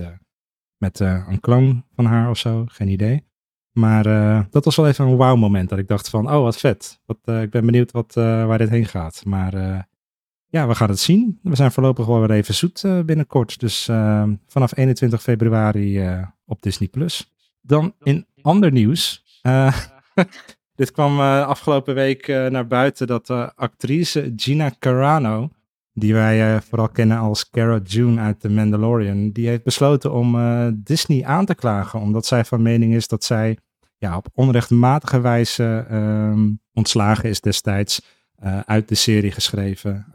[0.77, 2.65] met een kloon van haar of zo.
[2.67, 3.23] Geen idee.
[3.73, 4.03] Maar
[4.49, 5.69] dat was wel even een wow moment.
[5.69, 6.99] Dat ik dacht van, oh wat vet.
[7.05, 9.21] Wat, ik ben benieuwd wat, waar dit heen gaat.
[9.25, 9.88] Maar
[10.47, 11.39] ja, we gaan het zien.
[11.41, 13.59] We zijn voorlopig wel weer even zoet binnenkort.
[13.59, 16.88] Dus uh, vanaf 21 februari op Disney+.
[16.88, 17.33] Plus.
[17.62, 19.23] Dan in ander nieuws.
[20.75, 25.49] dit kwam afgelopen week naar buiten dat actrice Gina Carano
[25.93, 30.38] die wij vooral kennen als Cara June uit The Mandalorian, die heeft besloten om
[30.84, 33.58] Disney aan te klagen, omdat zij van mening is dat zij
[33.97, 38.01] ja, op onrechtmatige wijze ehm, ontslagen is destijds
[38.65, 40.06] uit de serie geschreven.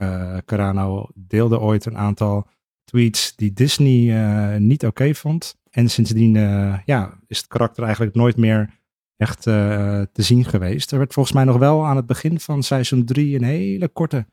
[0.44, 2.46] Carano deelde ooit een aantal
[2.84, 5.56] tweets die Disney niet oké vond.
[5.70, 6.32] En sindsdien
[6.84, 8.80] ja, is het karakter eigenlijk nooit meer
[9.16, 10.92] echt te zien geweest.
[10.92, 14.26] Er werd volgens mij nog wel aan het begin van seizoen 3 een hele korte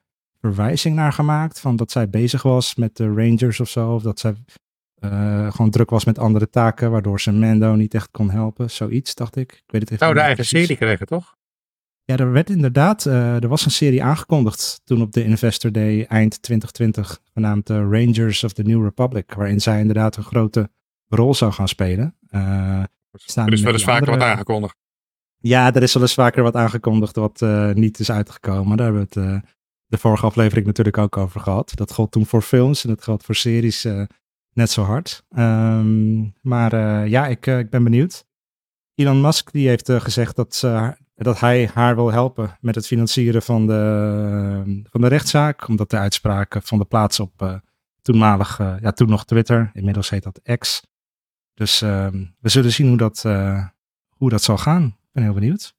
[0.45, 1.60] verwijzing naar gemaakt.
[1.60, 3.93] Van dat zij bezig was met de Rangers of zo.
[3.93, 4.36] Of dat zij
[4.99, 8.71] uh, gewoon druk was met andere taken, waardoor ze Mando niet echt kon helpen.
[8.71, 9.51] Zoiets, dacht ik.
[9.51, 11.36] Ik weet het even Zou de eigen serie kregen, toch?
[12.03, 16.03] Ja, er werd inderdaad, uh, er was een serie aangekondigd toen op de Investor Day
[16.03, 20.69] eind 2020, genaamd The Rangers of the New Republic, waarin zij inderdaad een grote
[21.08, 22.15] rol zou gaan spelen.
[22.31, 22.79] Uh,
[23.36, 24.75] er is wel eens vaker wat aangekondigd.
[25.38, 28.77] Ja, er is wel eens vaker wat aangekondigd wat uh, niet is uitgekomen.
[28.77, 29.49] Daar hebben we het uh,
[29.95, 31.71] de vorige aflevering natuurlijk ook over gehad.
[31.75, 34.03] Dat gold toen voor films en dat geldt voor series uh,
[34.53, 35.23] net zo hard.
[35.38, 38.25] Um, maar ja, ik, ik ben benieuwd.
[38.95, 40.60] Elon Musk die heeft gezegd dat,
[41.15, 45.67] dat hij haar wil helpen met het financieren van de, van de rechtszaak.
[45.67, 47.62] Omdat de uitspraken vonden plaats op
[48.01, 49.69] toenmalig, ja toen nog Twitter.
[49.73, 50.84] Inmiddels heet dat X.
[51.53, 53.21] Dus ehm, we zullen zien hoe dat,
[54.10, 54.86] hoe dat zal gaan.
[54.86, 55.75] Ik ben heel benieuwd.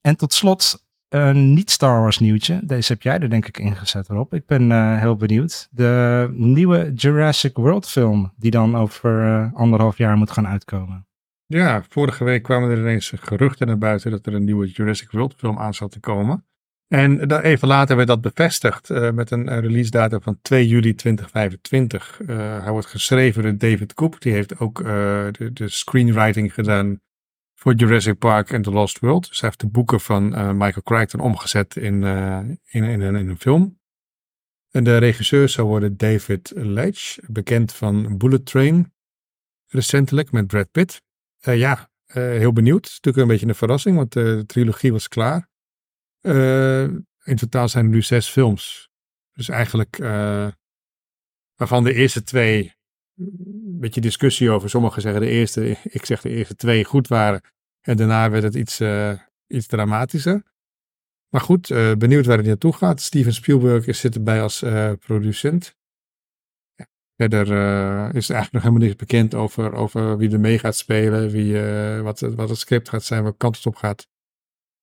[0.00, 2.60] En tot slot een niet-Star Wars nieuwtje.
[2.62, 4.34] Deze heb jij er denk ik ingezet erop.
[4.34, 5.68] Ik ben uh, heel benieuwd.
[5.70, 11.06] De nieuwe Jurassic World film die dan over uh, anderhalf jaar moet gaan uitkomen.
[11.46, 15.34] Ja, vorige week kwamen er ineens geruchten naar buiten dat er een nieuwe Jurassic World
[15.36, 16.44] film aan zou te komen.
[16.88, 20.94] En dan even later werd dat bevestigd uh, met een release datum van 2 juli
[20.94, 22.20] 2025.
[22.20, 24.20] Uh, hij wordt geschreven door David Koop.
[24.20, 27.00] Die heeft ook de, screenwriting gedaan
[27.60, 29.28] voor Jurassic Park and The Lost World.
[29.28, 33.80] Dus hij heeft de boeken van Michael Crichton omgezet in, in, in, in, een film.
[34.70, 38.94] En de regisseur zou worden David Leitch, bekend van Bullet Train
[39.66, 41.02] recentelijk met Brad Pitt.
[41.38, 42.84] ja, heel benieuwd.
[42.84, 45.48] Het is natuurlijk een beetje een verrassing, want de trilogie was klaar.
[47.24, 48.90] In totaal zijn er nu zes films.
[49.32, 49.96] Dus eigenlijk,
[51.56, 52.74] waarvan de eerste twee,
[53.80, 54.70] beetje discussie over.
[54.70, 57.40] Sommigen zeggen de eerste, ik zeg de eerste twee goed waren.
[57.80, 59.12] En daarna werd het iets, uh,
[59.46, 60.42] iets dramatischer.
[61.28, 63.00] Maar goed, benieuwd waar het naartoe gaat.
[63.00, 64.64] Steven Spielberg is, zit erbij als
[64.98, 65.76] producent.
[66.74, 67.46] Ja, verder
[68.14, 71.30] is er eigenlijk nog helemaal niks bekend over, over wie er mee gaat spelen.
[71.30, 71.60] Wie,
[72.02, 74.08] wat, wat het script gaat zijn, wat kant het op gaat.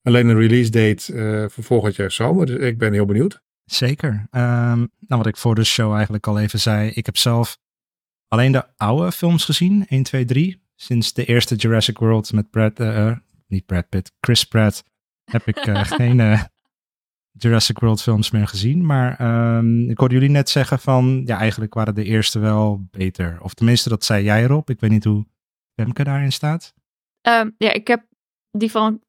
[0.01, 2.45] Alleen een release date voor volgend jaar zomer.
[2.45, 3.41] Dus ik ben heel benieuwd.
[3.65, 4.09] Zeker.
[4.09, 6.89] Um, nou, wat ik voor de show eigenlijk al even zei.
[6.89, 7.57] Ik heb zelf
[8.27, 9.85] alleen de oude films gezien.
[9.87, 10.65] 1, 2, 3.
[10.75, 12.79] Sinds de eerste Jurassic World met Brad...
[12.79, 14.83] Uh, niet Brad Pitt, Chris Pratt.
[15.23, 16.37] Heb ik uh, geen
[17.31, 18.85] Jurassic World films meer gezien.
[18.85, 19.21] Maar
[19.57, 21.23] um, ik hoorde jullie net zeggen van...
[21.25, 23.41] Ja, eigenlijk waren de eerste wel beter.
[23.41, 24.69] Of tenminste, dat zei jij erop.
[24.69, 25.25] Ik weet niet hoe
[25.75, 26.73] Femke daarin staat.
[27.21, 28.05] Um, ja, ik heb
[28.51, 29.01] die van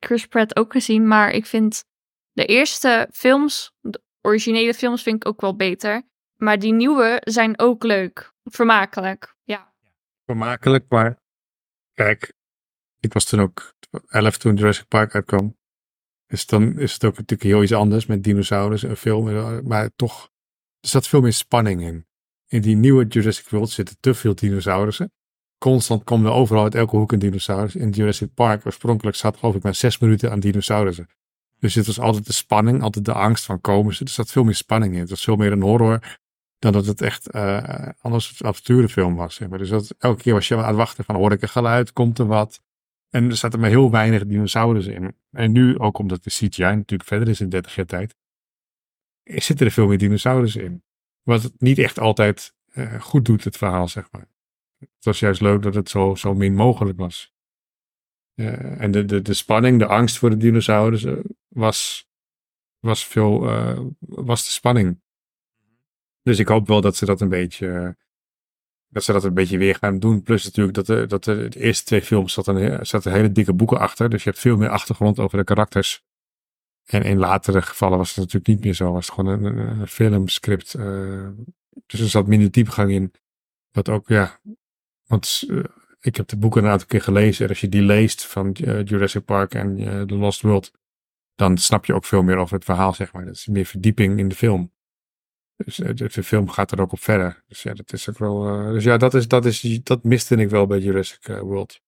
[0.00, 1.84] Chris Pratt ook gezien, maar ik vind
[2.32, 6.02] de eerste films, de originele films, vind ik ook wel beter.
[6.38, 9.72] Maar die nieuwe zijn ook leuk, vermakelijk, ja.
[10.24, 11.18] Vermakelijk, maar
[11.92, 12.32] kijk,
[13.00, 13.74] ik was toen ook
[14.08, 15.56] elf toen Jurassic Park uitkwam.
[16.26, 19.24] Dus dan is het ook natuurlijk heel iets anders met dinosaurus en film.
[19.66, 20.30] Maar toch,
[20.80, 22.06] er zat veel meer spanning in.
[22.46, 25.12] In die nieuwe Jurassic World zitten te veel dinosaurussen
[25.58, 27.76] constant kwam er overal uit elke hoek een dinosaurus.
[27.76, 31.08] In Jurassic Park oorspronkelijk zat geloof ik maar zes minuten aan dinosaurussen.
[31.58, 34.04] Dus het was altijd de spanning, altijd de angst van komen ze.
[34.04, 35.00] Er zat veel meer spanning in.
[35.00, 36.18] Het was veel meer een horror
[36.58, 39.34] dan dat het echt uh, anders een avonturenfilm was.
[39.34, 39.58] Zeg maar.
[39.58, 42.18] Dus dat, elke keer was je aan het wachten van hoor ik een geluid, komt
[42.18, 42.62] er wat.
[43.10, 45.16] En er zaten maar heel weinig dinosaurussen in.
[45.30, 48.16] En nu, ook omdat de CGI natuurlijk verder is in 30 jaar tijd,
[49.22, 50.82] zitten er veel meer dinosaurussen in.
[51.22, 54.28] Wat het niet echt altijd uh, goed doet, het verhaal, zeg maar.
[54.78, 57.32] Het was juist leuk dat het zo, zo min mogelijk was.
[58.34, 61.18] Uh, en de, de, de spanning, de angst voor de dinosaurus uh,
[61.48, 62.08] was,
[62.78, 63.40] was veel,
[63.98, 65.00] was de spanning.
[66.28, 67.96] Dus ik hoop wel dat ze dat een beetje,
[68.88, 70.22] dat ze dat een beetje weer gaan doen.
[70.22, 73.78] Plus natuurlijk dat de, dat de, eerste twee films zat een, zat hele dikke boeken
[73.78, 74.10] achter.
[74.10, 76.02] Dus je hebt veel meer achtergrond over de karakters.
[76.84, 78.92] En in latere gevallen was het natuurlijk niet meer zo.
[78.92, 80.72] Was het gewoon een, filmscript.
[81.86, 83.12] dus er zat minder diepgang in.
[83.70, 84.40] Wat ook, ja,
[85.06, 85.64] want uh,
[86.00, 87.44] ik heb de boeken een aantal keer gelezen.
[87.44, 90.72] En als je die leest van uh, Jurassic Park en The Lost World,
[91.34, 93.24] dan snap je ook veel meer over het verhaal, zeg maar.
[93.24, 94.72] Dat is meer verdieping in de film.
[95.64, 97.42] Dus de, de, film gaat er ook op verder.
[97.46, 98.42] Dus ja, dat is ook wel.
[98.72, 101.80] dus ja, dat, is, dat, is, dat miste ik wel bij Jurassic World.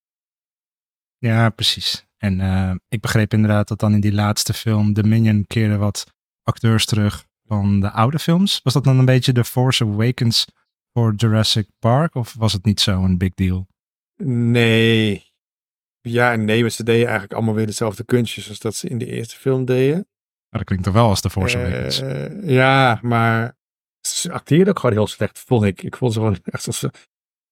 [1.18, 2.06] Ja, precies.
[2.16, 6.06] En ik begreep inderdaad dat dan in die laatste film Dominion keerde wat
[6.42, 7.26] acteurs terug.
[7.44, 8.61] van de oude films.
[8.62, 10.46] Was dat dan een beetje de Force Awakens
[10.92, 12.14] voor Jurassic Park?
[12.14, 13.66] Of was het niet zo een big deal?
[14.24, 15.28] Nee.
[16.00, 18.98] Ja en nee, maar ze deden eigenlijk allemaal weer dezelfde kunstjes als dat ze in
[18.98, 20.09] de eerste film deden.
[20.48, 22.00] Maar dat klinkt toch wel als de Force Awakens?
[22.00, 23.59] Eh, ja, maar
[24.00, 25.82] ze acteerden ook gewoon heel slecht, vond ik.
[25.82, 26.90] Ik vond ze gewoon echt alsof ze,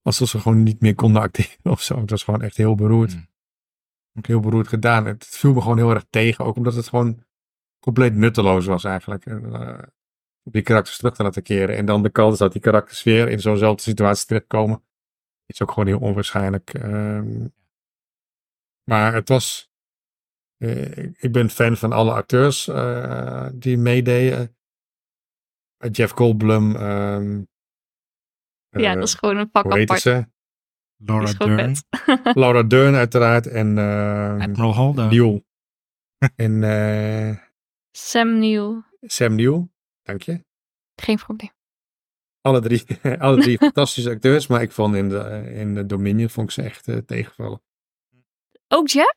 [0.03, 2.01] alsof ze gewoon niet meer konden acteren of zo.
[2.01, 3.13] Het was gewoon echt heel beroerd.
[3.13, 3.27] Hmm.
[4.15, 5.07] Ook heel beroerd gedaan.
[5.07, 7.25] Het viel me gewoon heel erg tegen, ook omdat het gewoon
[7.81, 9.27] compleet nutteloos was eigenlijk.
[9.27, 9.83] En, eh,
[10.43, 11.77] om die karakters terug te laten keren.
[11.77, 14.83] En dan de kans dat die karakters weer in zo'nzelfde situatie terechtkomen,
[15.47, 16.75] is ook gewoon heel onwaarschijnlijk.
[16.75, 17.47] Ehm.
[18.85, 19.71] maar het was.
[20.59, 24.57] eh, ik ben fan van alle acteurs eh, die meededen.
[25.79, 26.77] Eh, Jeff Goldblum.
[26.77, 27.43] ehm,
[28.69, 30.01] ja, eh, dat is gewoon een pak apart.
[30.01, 30.27] ze?
[30.97, 31.75] Laura Dern.
[32.43, 33.47] Laura Dern uiteraard.
[33.47, 34.93] En ehm, Admiral.
[34.95, 35.45] Newell.
[36.37, 37.37] en eh,
[37.91, 38.83] Sam Neill.
[39.01, 39.69] Sam Neill.
[40.03, 40.45] Dank je.
[40.95, 41.51] Geen probleem.
[42.41, 42.85] Alle drie,
[43.19, 44.47] alle drie fantastische acteurs.
[44.47, 47.63] Maar ik vond in de, in de Dominion vond ik ze echt eh, tegenvallen.
[48.69, 49.15] Ook Jeff?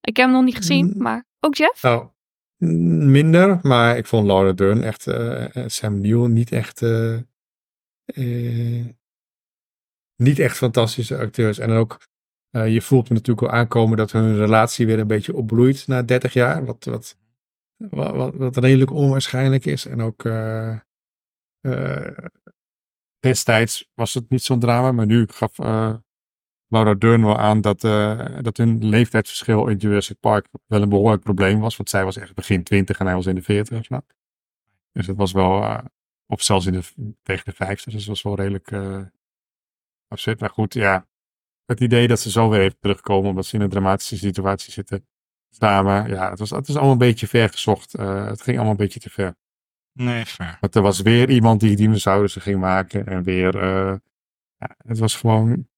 [0.00, 1.02] Ik heb hem nog niet gezien, Mm.
[1.02, 1.82] maar ook Jeff?
[1.82, 2.12] Nou, mm,
[2.58, 3.58] minder.
[3.62, 7.18] Maar ik vond Laura Dern echt, eh, Sam Neill niet echt, eh,
[10.16, 11.58] niet echt fantastische acteurs.
[11.58, 12.06] En ook,
[12.50, 16.32] je voelt me natuurlijk wel aankomen dat hun relatie weer een beetje opbloeit na 30
[16.32, 16.64] jaar.
[16.64, 17.16] Wat, wat,
[17.76, 19.86] wat, wat, redelijk onwaarschijnlijk is.
[19.86, 20.22] En ook
[23.20, 25.58] destijds was het niet zo'n drama, maar nu gaf
[26.68, 31.22] Laura Dern wel aan dat, eh, dat hun leeftijdsverschil in Jurassic Park wel een behoorlijk
[31.22, 31.76] probleem was.
[31.76, 34.00] Want zij was echt begin 20 en hij was in de 40 of zo.
[34.92, 35.78] Dus het was wel, eh,
[36.26, 39.00] of zelfs in de, tegen de 50, dus het was wel redelijk eh
[40.08, 40.40] absurd.
[40.40, 41.06] Maar goed, ja.
[41.64, 45.06] Het idee dat ze zo weer even terugkomen omdat ze in een dramatische situatie zitten
[45.50, 46.08] samen.
[46.08, 47.92] Ja, het was, het is allemaal een beetje ver gezocht.
[47.92, 49.36] Het ging allemaal een beetje te ver.
[49.92, 50.56] Nee, fair.
[50.60, 53.06] Want er was weer iemand die dinosaurussen ging maken.
[53.06, 53.56] En weer,
[54.58, 55.68] ja, het was gewoon,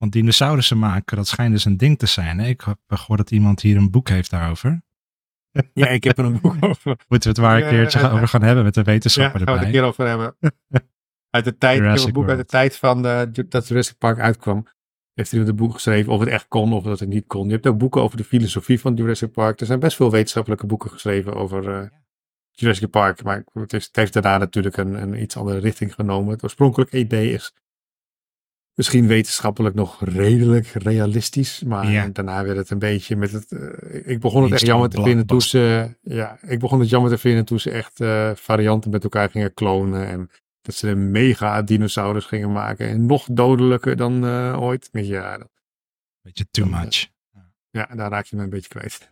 [0.00, 2.38] Want dinosaurussen maken, dat schijnt dus een ding te zijn.
[2.38, 2.46] Hè?
[2.46, 4.82] Ik heb gehoord dat iemand hier een boek heeft daarover.
[5.72, 6.96] ja, ik heb er een boek over.
[7.08, 8.12] Moeten we het waar een Ja, keertje ja, ja.
[8.12, 9.80] over gaan hebben met de Ja, wetenschapper gaan we het een erbij.
[9.80, 10.36] keer over hebben.
[11.36, 13.02] Uit de tijd, Jurassic een boek uit de tijd van
[13.48, 14.66] dat Jurassic Park uitkwam.
[15.14, 17.46] Heeft hij een boek geschreven of het echt kon of dat het niet kon.
[17.46, 19.60] Je hebt ook boeken over de filosofie van Jurassic Park.
[19.60, 21.86] Er zijn best veel wetenschappelijke boeken geschreven over eh,
[22.50, 23.22] Jurassic Park.
[23.22, 26.32] Maar het, is, het heeft daarna natuurlijk een, een iets andere richting genomen.
[26.32, 27.52] Het oorspronkelijke idee is
[28.80, 31.62] misschien wetenschappelijk nog redelijk realistisch.
[31.62, 32.08] Maar Ja.
[32.08, 33.52] daarna werd het een beetje met het...
[33.52, 35.94] eh, ik begon het echt jammer te vinden toen ze...
[36.00, 39.54] Ja, ik begon het jammer te vinden toen ze echt eh, varianten met elkaar gingen
[39.54, 40.06] klonen.
[40.06, 42.88] En dat ze een mega dinosaurus gingen maken.
[42.88, 44.88] En nog dodelijker dan eh, ooit.
[44.92, 45.50] Ja, dat-
[46.22, 47.08] Beetje too Dan, much.
[47.70, 49.10] ja, daar raak je me een beetje kwijt.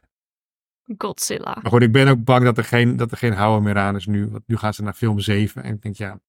[0.98, 1.59] Godzilla.
[1.62, 3.96] Maar goed, ik ben ook bang dat er geen, dat er geen houden meer aan
[3.96, 4.28] is nu.
[4.28, 5.62] Want nu gaan ze naar film 7.
[5.62, 6.20] En ik denk, ja,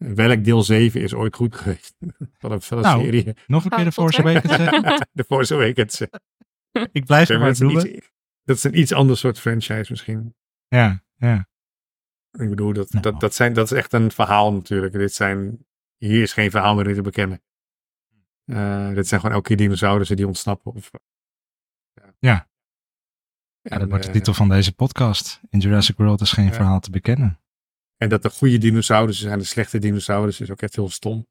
[0.00, 1.94] welk deel 7 is ooit goed geweest?
[2.38, 3.34] Van een, van een Nou, serie.
[3.46, 4.20] Nog een keer de Force.
[4.20, 5.08] Awakens zeggen?
[5.12, 6.00] De Force Awakens.
[6.92, 7.96] Ik blijf Ja, er maar maar dat, is een noemen.
[7.96, 8.10] iets,
[8.44, 10.34] dat is een iets ander soort franchise misschien.
[10.68, 11.48] Ja, ja.
[12.30, 13.02] Ik bedoel, dat, Nou.
[13.02, 14.92] dat, dat, zijn, dat is echt een verhaal natuurlijk.
[14.92, 17.42] Dit zijn, hier is geen verhaal meer in te bekennen.
[18.44, 20.72] Eh, dit zijn gewoon elke keer dinosaurussen die ontsnappen.
[20.72, 20.90] Of,
[22.18, 22.48] Ja.
[23.62, 25.40] En, Ja, dat wordt de eh, titel van deze podcast.
[25.48, 26.52] In Jurassic World is geen Ja.
[26.52, 27.40] verhaal te bekennen.
[28.02, 31.26] En dat de goede dinosaurussen zijn de slechte dinosaurussen is ook echt heel stom.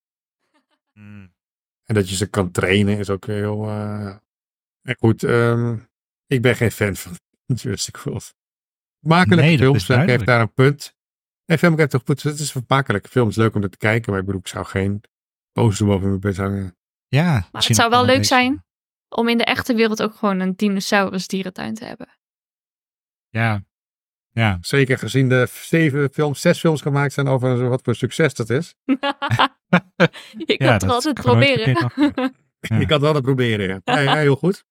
[1.84, 3.68] En dat je ze kan trainen is ook heel...
[3.68, 4.18] eh
[4.82, 5.78] En goed, ehm,
[6.26, 7.16] ik ben geen fan van
[7.62, 8.34] Jurassic World.
[9.00, 10.26] Nee, dat films, Femke heeft duidelijk.
[10.26, 10.96] daar een punt.
[11.46, 12.24] Nee, Femke heeft toch punt.
[12.24, 14.12] Het is een makelijke film, het is leuk om naar te kijken.
[14.12, 15.02] Maar ik bedoel, ik zou geen
[15.52, 16.78] poster boven mijn bed hangen.
[17.08, 18.66] Ja, Maar het zou wel leuk zijn
[19.10, 22.18] om in de echte wereld ook gewoon een dinosaurus dierentuin te hebben.
[23.30, 23.64] Ja,
[24.40, 24.58] ja.
[24.62, 28.76] Zeker gezien de zeven films, zes films gemaakt zijn over wat voor succes dat is.
[28.86, 28.98] Je
[30.58, 31.68] kan Ja, het altijd proberen.
[32.60, 32.80] Ja.
[32.80, 33.82] Ik kan het wel proberen, ja.
[33.84, 34.64] Ja, ja, heel goed.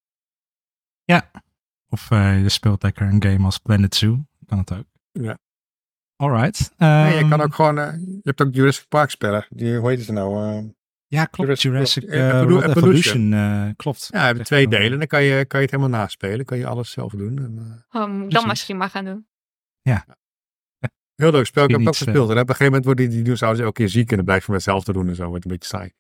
[1.91, 4.25] Of eh, je speelt lekker een game als Planet Zoo.
[4.47, 4.85] Kan het ook.
[5.13, 5.39] Ja.
[6.17, 6.73] Alright.
[6.77, 9.47] Nee, je ehm, kan ook gewoon, eh, je hebt ook Jurassic Park spellen.
[9.51, 10.57] Die, hoe heet ze nou?
[10.59, 10.65] eh,
[11.07, 11.63] Ja, klopt.
[11.63, 12.71] Jurassic Jurassic Evolution.
[12.71, 13.33] Evolution.
[13.33, 14.09] eh, klopt.
[14.13, 14.99] ja, je hebt twee delen.
[14.99, 16.45] Dan kan je, kan je het helemaal naspelen.
[16.45, 17.39] kan je alles zelf doen.
[17.39, 17.85] En,
[18.25, 19.27] ik dan misschien maar gaan doen.
[21.15, 21.65] Heel leuk spel.
[21.65, 22.31] Ik heb eh, gespeeld.
[22.31, 24.11] En op een gegeven moment worden die dinosaurus elke keer ziek.
[24.11, 25.29] En dan blijf je met zelf te doen en zo.
[25.29, 25.93] Wordt een beetje saai.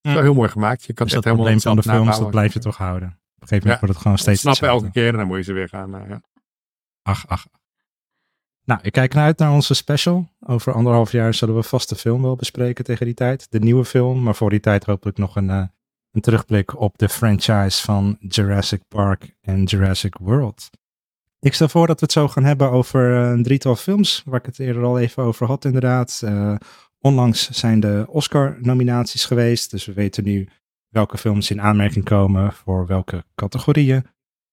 [0.00, 0.84] Is wel heel mooi gemaakt.
[0.84, 3.08] Je kan Dus het dat helemaal probleem van de films, dat blijf je toch houden.
[3.08, 3.78] Op een gegeven moment Ja.
[3.78, 5.94] wordt het gewoon steeds Snappen elke keer en dan moet je ze weer gaan.
[5.94, 6.22] eh, ja.
[7.02, 7.46] Ach, ach.
[8.64, 10.28] Nou, ik kijk naar uit naar onze special.
[10.40, 13.46] Over anderhalf jaar zullen we vast de film wel bespreken tegen die tijd.
[13.50, 15.66] De nieuwe film, maar voor die tijd hopelijk nog een, eh,
[16.10, 20.70] een terugblik op de franchise van Jurassic Park en Jurassic World.
[21.44, 24.46] Ik stel voor dat we het zo gaan hebben over een drietal films, waar ik
[24.46, 26.20] het eerder al even over had inderdaad.
[26.24, 26.54] Uh,
[27.00, 30.48] onlangs zijn de Oscar-nominaties geweest, dus we weten nu
[30.88, 34.06] welke films in aanmerking komen voor welke categorieën.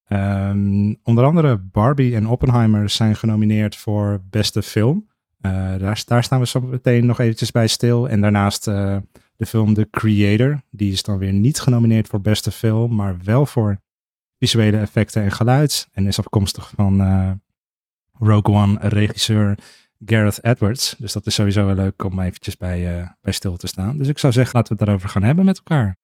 [0.08, 5.08] Um, onder andere Barbie en Oppenheimer zijn genomineerd voor beste film.
[5.42, 8.10] Uh, daar, daar, staan we zo meteen nog eventjes bij stil.
[8.10, 10.62] En daarnaast de film The Creator.
[10.70, 13.80] Die is dan weer niet genomineerd voor beste film, maar wel voor
[14.42, 15.88] visuele effecten en geluid.
[15.92, 17.32] En is afkomstig van uh,
[18.12, 19.58] Rogue One regisseur
[20.06, 20.96] Gareth Edwards.
[20.98, 23.98] Dus dat is sowieso wel leuk om eventjes bij, bij stil te staan.
[23.98, 25.98] Dus ik zou zeggen, laten we het daarover gaan hebben met elkaar.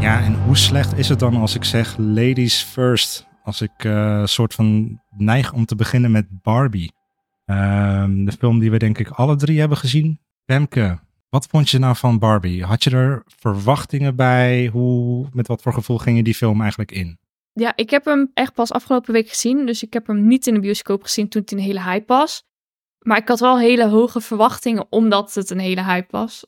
[0.00, 3.26] Ja, en hoe slecht is het dan als ik zeg ladies first?
[3.42, 6.92] Als ik uh, soort van neig om te beginnen met Barbie.
[7.50, 10.20] Uh, de film die we denk ik alle drie hebben gezien.
[10.44, 12.64] Femke, wat vond je nou van Barbie?
[12.64, 14.66] Had je er verwachtingen bij?
[14.66, 17.18] Hoe, met wat voor gevoel ging je die film eigenlijk in?
[17.52, 19.66] Ja, ik heb hem echt pas afgelopen week gezien.
[19.66, 22.42] Dus ik heb hem niet in de bioscoop gezien toen het een hele hype was.
[22.98, 26.46] Maar ik had wel hele hoge verwachtingen omdat het een hele hype was.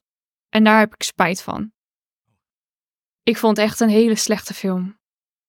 [0.49, 1.73] En daar heb ik spijt van.
[3.23, 4.99] Ik vond het echt een hele slechte film.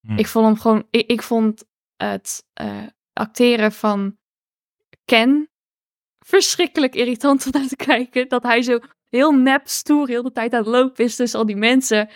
[0.07, 0.17] Hm.
[0.17, 0.87] Ik vond hem gewoon.
[0.89, 1.63] Ik, ik vond
[1.95, 4.17] het uh, acteren van
[5.11, 5.49] Ken
[6.25, 8.29] verschrikkelijk irritant om naar te kijken.
[8.29, 11.45] Dat hij zo heel nep stoer heel de tijd aan het lopen is tussen al
[11.45, 12.09] die mensen.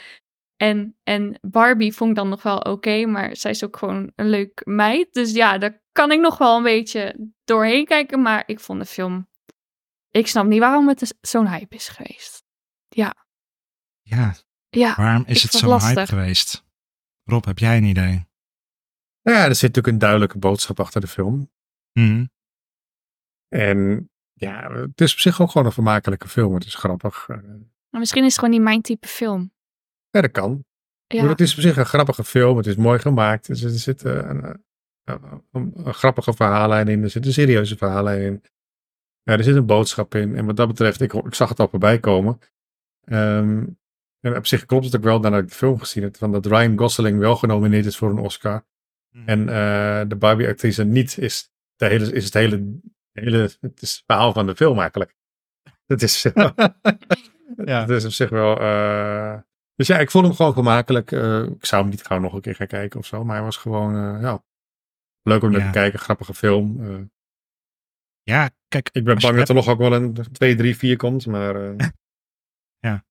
[0.56, 4.30] En, en Barbie vond ik dan nog wel oké, maar zij is ook gewoon een
[4.30, 5.14] leuk meid.
[5.14, 8.22] Dus ja, daar kan ik nog wel een beetje doorheen kijken.
[8.22, 9.30] Maar ik vond de film.
[10.10, 12.44] Ik snap niet waarom het zo'n hype is geweest.
[12.88, 13.16] Ja.
[14.02, 14.36] Ja,
[14.70, 16.66] ja, Waarom is het zo hype geweest?
[17.24, 18.28] Rob, heb jij een idee?
[19.22, 21.52] Nou ja, er zit natuurlijk een duidelijke boodschap achter de film.
[21.92, 22.26] Mhm.
[23.48, 26.54] En ja, het is op zich ook gewoon een vermakelijke film.
[26.54, 27.26] Het is grappig.
[27.30, 27.38] Eh.
[27.90, 29.52] Maar misschien is het gewoon niet mijn type film.
[30.10, 30.66] Ja, dat kan.
[31.08, 31.28] Ja.
[31.28, 32.58] het is op zich een grappige film.
[32.58, 33.48] Het is mooi gemaakt.
[33.48, 34.60] Er zit, een,
[35.04, 37.04] een, een, grappige verhaallijn in.
[37.04, 38.44] Er zit een serieuze verhaallijn in.
[39.24, 40.36] Ja, er zit een boodschap in.
[40.36, 42.40] En wat dat betreft, ik, ik zag het al voorbij komen.
[43.06, 43.78] Um,
[44.26, 46.46] en op zich klopt het ook wel nadat ik de film gezien heb, van dat
[46.46, 48.66] Ryan Gosling wel genomineerd is voor een Oscar.
[49.10, 49.30] Mhm.
[49.30, 52.80] En uh, de Barbie-actrice niet, is, de hele, is het hele,
[53.22, 55.16] hele het, is het verhaal van de film eigenlijk.
[55.86, 56.22] Het is,
[57.66, 57.82] ja.
[57.82, 58.62] het is op zich wel.
[58.62, 59.38] Uh,
[59.76, 61.12] dus ja, ik vond hem gewoon gemakkelijk.
[61.12, 63.46] Uh, ik zou hem niet gauw nog een keer gaan kijken of zo, maar hij
[63.46, 64.44] was gewoon, ja,
[65.22, 66.82] leuk om naar te kijken, grappige film.
[68.24, 68.90] ja, kijk.
[68.92, 71.76] Ik ben bang dat er nog ook wel een 2, 3, 4 komt, maar.
[72.88, 73.06] ja,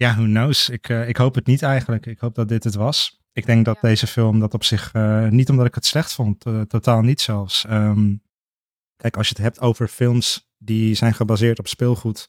[0.00, 0.68] ja, who knows.
[0.68, 2.06] Ik, uh, ik hoop het niet eigenlijk.
[2.06, 3.20] Ik hoop dat dit het was.
[3.32, 6.46] Ik denk dat deze film dat op zich, uh, niet omdat ik het slecht vond,
[6.46, 7.64] uh, totaal niet zelfs.
[7.70, 8.22] Um,
[9.00, 12.26] kijk, als je het hebt over films die zijn gebaseerd op speelgoed,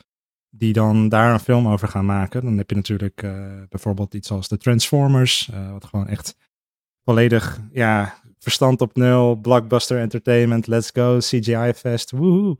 [0.49, 3.21] die dan daar een film over gaan maken, dan heb je natuurlijk
[3.69, 6.35] bijvoorbeeld iets als de Transformers, wat gewoon echt
[7.03, 12.55] volledig, ja, verstand op nul, blockbuster entertainment, let's go, CGI fest, woehoe.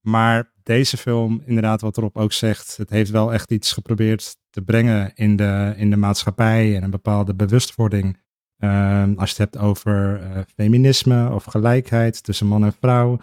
[0.00, 4.62] Maar deze film, inderdaad, wat erop ook zegt, het heeft wel echt iets geprobeerd te
[4.62, 8.18] brengen in de, in de maatschappij en een bepaalde bewustwording.
[8.58, 13.18] Ehm, als je het hebt over uh, feminisme of gelijkheid tussen man en vrouw,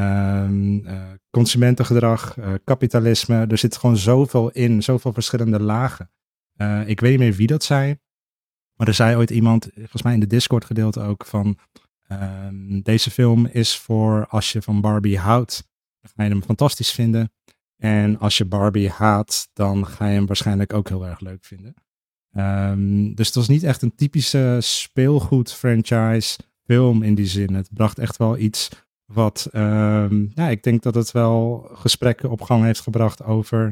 [0.00, 3.46] um, uh, consumentengedrag, uh, kapitalisme.
[3.46, 6.10] Er zit gewoon zoveel in, zoveel verschillende lagen.
[6.86, 7.98] ik weet niet meer wie dat zei,
[8.74, 11.58] maar er zei ooit iemand, volgens mij in de Discord gedeelte ook, van
[12.06, 15.68] ehm, deze film is voor als je van Barbie houdt
[16.00, 17.32] dan ga je hem fantastisch vinden.
[17.76, 21.74] En als je Barbie haat, dan ga je hem waarschijnlijk ook heel erg leuk vinden.
[22.36, 27.54] Um, dus het was niet echt een typische speelgoed franchise film in die zin.
[27.54, 28.68] Het bracht echt wel iets
[29.12, 33.62] wat, um, ja, ik denk dat het wel gesprekken op gang heeft gebracht over,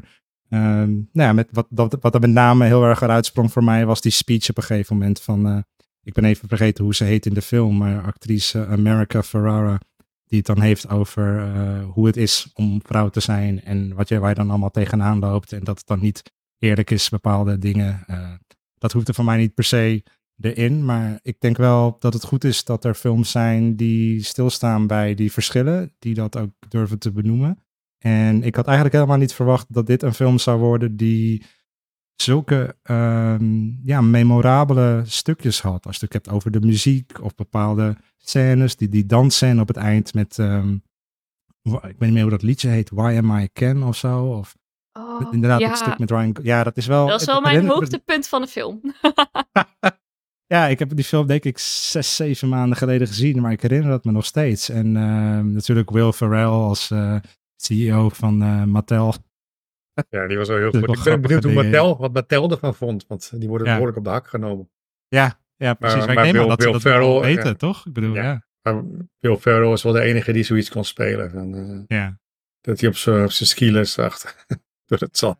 [0.48, 3.64] um, nou ja, met wat, dat, wat er met name heel erg eruit sprong voor
[3.64, 5.58] mij was die speech op een gegeven moment van, uh,
[6.02, 9.80] ik ben even vergeten hoe ze heet in de film, maar actrice America Ferrara
[10.28, 14.08] die het dan heeft over uh, hoe het is om vrouw te zijn en wat
[14.08, 15.52] je, waar je dan allemaal tegenaan loopt.
[15.52, 16.22] En dat het dan niet
[16.58, 18.04] eerlijk is, bepaalde dingen.
[18.06, 18.32] Uh,
[18.78, 20.02] dat hoeft er voor mij niet per se
[20.40, 20.84] erin.
[20.84, 25.14] Maar ik denk wel dat het goed is dat er films zijn die stilstaan bij
[25.14, 27.62] die verschillen, die dat ook durven te benoemen.
[27.98, 31.42] En ik had eigenlijk helemaal niet verwacht dat dit een film zou worden die
[32.22, 35.86] zulke um, ja, memorabele stukjes had.
[35.86, 39.76] Als je het hebt over de muziek of bepaalde scènes, die, die dansscène op het
[39.76, 40.82] eind met, um,
[41.62, 44.26] ik weet niet meer hoe dat liedje heet, Why Am I Ken of zo.
[44.26, 44.56] Of,
[44.92, 45.68] oh, inderdaad, ja.
[45.68, 46.36] het stuk met Ryan.
[46.42, 47.06] Ja, dat is wel.
[47.06, 48.80] Dat is wel mijn hoogtepunt van de film.
[50.48, 53.90] ja, ik heb die film denk ik zes, zeven maanden geleden gezien, maar ik herinner
[53.90, 54.68] dat me nog steeds.
[54.68, 57.16] En uh, natuurlijk Will Ferrell als uh,
[57.56, 59.14] CEO van uh, Mattel.
[60.08, 60.96] Ja, die was wel heel goed.
[60.98, 61.52] Ik ben benieuwd hoe.
[61.52, 63.06] Mattel, wat Mattel ervan vond.
[63.06, 63.72] Want die worden Ja.
[63.72, 64.70] behoorlijk op de hak genomen.
[65.08, 65.96] Ja, ja precies.
[65.96, 67.54] Maar- Maar, maar ik neem aan Will- dat ze Will dat wel Ferrell, weten, ja.
[67.56, 67.86] toch?
[67.86, 68.22] Ik bedoel, Ja.
[68.22, 68.46] ja.
[68.62, 68.82] Maar
[69.18, 71.30] Will Ferrell is wel de enige die zoiets kon spelen.
[71.30, 72.18] Van, eh, Ja,
[72.60, 74.44] dat hij op zijn skilers achter
[74.86, 75.36] door het zand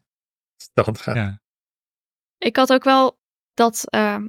[0.63, 1.15] stand gaat.
[1.15, 1.41] ja.
[2.39, 3.19] Ik had ook wel
[3.55, 4.29] dat ehm,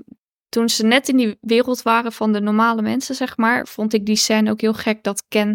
[0.50, 4.06] toen ze net in die wereld waren van de normale mensen, zeg maar, vond ik
[4.06, 5.48] die scène ook heel gek dat Ken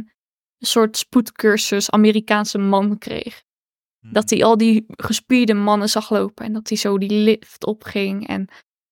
[0.59, 3.43] een soort spoedcursus Amerikaanse man kreeg.
[4.11, 8.27] Dat hij al die gespierde mannen zag lopen en dat hij zo die lift opging
[8.27, 8.49] en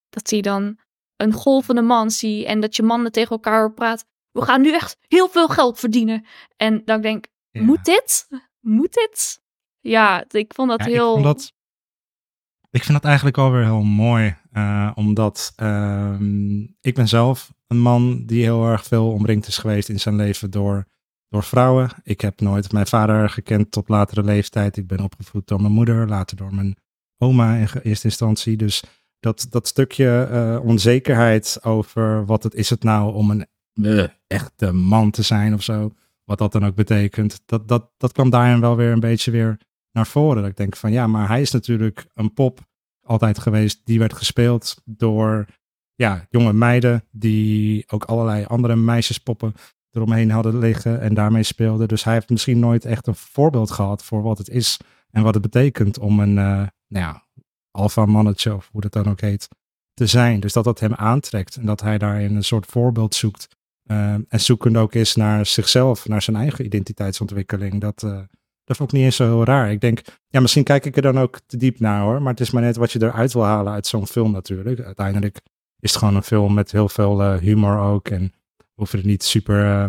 [0.09, 0.79] dat hij dan
[1.17, 4.07] een golvende man ziet en dat je mannen tegen elkaar praten.
[4.31, 6.27] We gaan nu echt heel veel geld verdienen.
[6.57, 7.63] En dan denk ik, Ja.
[7.63, 8.29] moet dit?
[8.61, 9.41] Moet dit?
[9.81, 11.17] Ja, ik vond dat Ja, heel...
[11.17, 11.53] Ik, vond dat,
[12.71, 14.37] ik vind dat eigenlijk wel weer heel mooi.
[14.53, 19.89] Eh, omdat ehm, ik ben zelf een man die heel erg veel omringd is geweest
[19.89, 20.85] in zijn leven door,
[21.29, 21.91] door vrouwen.
[22.03, 24.77] Ik heb nooit mijn vader gekend tot latere leeftijd.
[24.77, 26.77] Ik ben opgevoed door mijn moeder, later door mijn
[27.19, 28.57] oma in eerste instantie.
[28.57, 28.83] Dus
[29.21, 34.73] dat, dat stukje eh, onzekerheid over wat het is het nou om een eh, echte
[34.73, 35.93] man te zijn of zo.
[36.25, 37.43] Wat dat dan ook betekent.
[37.47, 39.59] Dat, dat, dat kwam daarin wel weer een beetje weer
[39.93, 40.43] naar voren.
[40.43, 42.61] Dat ik denk van ja, maar hij is natuurlijk een pop
[43.03, 43.81] altijd geweest.
[43.85, 45.47] Die werd gespeeld door
[45.95, 49.55] ja, jonge meiden die ook allerlei andere meisjespoppen
[49.91, 51.89] eromheen hadden liggen en daarmee speelden.
[51.89, 54.81] Dus hij heeft misschien nooit echt een voorbeeld gehad voor wat het is
[55.11, 57.27] en wat het betekent om een eh, nou ja,
[57.71, 59.49] alpha mannetje of hoe dat dan ook heet
[59.95, 60.41] te zijn.
[60.41, 63.49] Dus dat dat hem aantrekt en dat hij daarin een soort voorbeeld zoekt.
[63.83, 67.81] eh, en zoekend ook is naar zichzelf, naar zijn eigen identiteitsontwikkeling.
[67.81, 68.21] Dat, eh,
[68.65, 69.71] dat vond ik niet eens zo heel raar.
[69.71, 72.23] Ik denk, ja, misschien kijk ik er dan ook te diep naar hoor.
[72.23, 74.81] Maar het is maar net wat je eruit wil halen uit zo'n film natuurlijk.
[74.81, 75.41] Uiteindelijk
[75.79, 78.09] is het gewoon een film met heel veel eh, humor ook.
[78.09, 78.33] En
[78.75, 79.89] hoef je er niet super eh,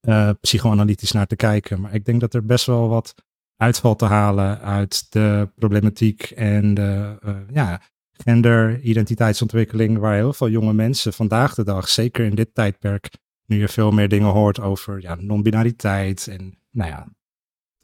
[0.00, 1.80] eh, psychoanalytisch naar te kijken.
[1.80, 3.14] Maar ik denk dat er best wel wat
[3.56, 7.18] uitvalt te halen uit de problematiek en de
[7.52, 7.80] ja,
[8.12, 9.98] gender-identiteitsontwikkeling.
[9.98, 13.10] Waar heel veel jonge mensen vandaag de dag, zeker in dit tijdperk,
[13.46, 17.08] nu je veel meer dingen hoort over ja, non-binariteit en nou ja,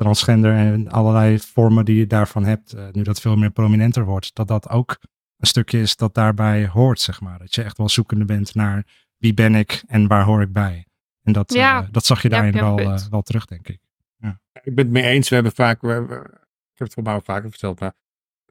[0.02, 4.34] transgender en allerlei vormen die je daarvan hebt, eh, nu dat veel meer prominenter wordt,
[4.34, 4.98] dat dat ook
[5.36, 7.38] een stukje is dat daarbij hoort, zeg maar.
[7.38, 8.86] Dat je echt wel zoekende bent naar
[9.16, 10.86] wie ben ik en waar hoor ik bij.
[11.22, 11.82] En dat, Ja.
[11.82, 13.78] eh, dat zag je Ja, daarin wel, eh, wel terug, denk ik.
[14.62, 15.28] Ik ben het mee eens.
[15.28, 16.14] We hebben vaak, we, we-
[16.72, 17.92] ik heb het voor vaker verteld, maar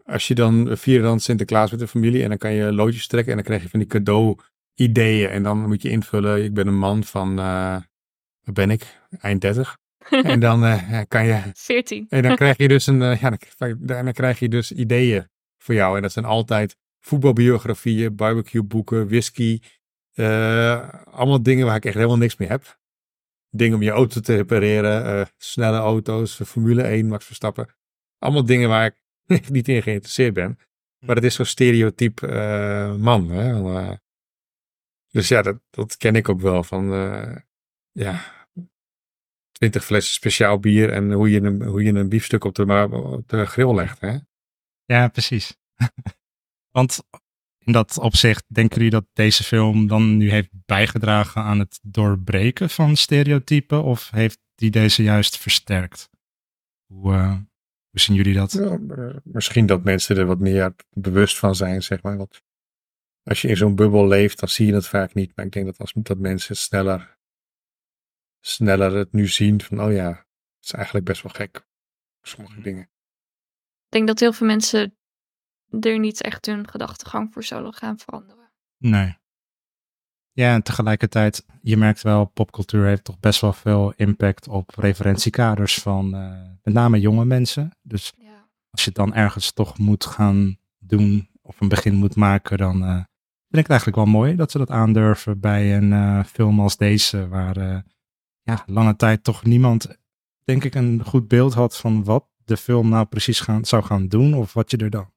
[0.05, 3.29] als je dan vier dan Sinterklaas met de familie en dan kan je loodjes trekken
[3.31, 6.77] en dan krijg je van die cadeau-ideeën en dan moet je invullen, ik ben een
[6.77, 7.77] man van, eh
[8.43, 9.77] wat ben ik, eind 30.
[10.33, 12.05] en dan eh, kan je, 14.
[12.09, 15.75] en dan krijg je dus een, eh, ja, dan, dan krijg je dus ideeën voor
[15.75, 19.59] jou en dat zijn altijd voetbalbiografieën, barbecueboeken, whisky,
[20.13, 22.79] eh, allemaal dingen waar ik echt helemaal niks mee heb.
[23.49, 27.75] Dingen om je auto te repareren, snelle auto's, Formule 1, Max Verstappen.
[28.17, 28.85] Allemaal dingen waar
[29.25, 30.59] ik niet in geïnteresseerd ben.
[31.05, 32.21] Maar het is zo'n stereotyp
[32.97, 33.29] man.
[33.29, 33.95] Hè?
[35.11, 36.85] Dus ja, dat, dat ken ik ook wel van,
[37.91, 38.36] ja,
[39.57, 43.29] 20 flessen speciaal bier en hoe je een, hoe je een biefstuk op de, op
[43.29, 43.99] de grill legt.
[43.99, 44.17] Hè?
[44.85, 45.57] Ja, precies.
[46.77, 47.03] Want
[47.59, 52.69] in dat opzicht, denken jullie dat deze film dan nu heeft bijgedragen aan het doorbreken
[52.69, 53.83] van stereotypen?
[53.83, 56.09] Of heeft die deze juist versterkt?
[56.85, 57.31] Hoe, eh,
[57.89, 58.51] hoe zien jullie dat?
[58.51, 62.17] Ja, eh, misschien dat mensen er wat meer bewust van zijn, zeg maar.
[62.17, 62.41] Want
[63.23, 65.35] als je in zo'n bubbel leeft, dan zie je het vaak niet.
[65.35, 67.16] Maar ik denk dat als dat mensen sneller,
[68.47, 70.25] sneller het nu zien van, oh ja, het
[70.65, 71.65] is eigenlijk best wel gek.
[72.21, 72.81] Sommige dingen.
[73.85, 74.97] Ik denk dat heel veel mensen
[75.79, 78.51] er niet echt hun gedachtegang voor zullen gaan veranderen.
[78.77, 79.17] Nee.
[80.31, 85.73] Ja, en tegelijkertijd, je merkt wel, popcultuur heeft toch best wel veel impact op referentiekaders
[85.79, 87.77] van eh, met name jonge mensen.
[87.81, 88.47] Dus Ja.
[88.69, 92.83] als je het dan ergens toch moet gaan doen of een begin moet maken, dan
[92.83, 93.05] eh, vind
[93.49, 97.27] ik het eigenlijk wel mooi dat ze dat aandurven bij een eh, film als deze,
[97.27, 97.77] waar eh,
[98.47, 99.97] ja, lange tijd toch niemand,
[100.43, 104.07] denk ik, een goed beeld had van wat de film nou precies gaan, zou gaan
[104.07, 105.11] doen of wat je er dan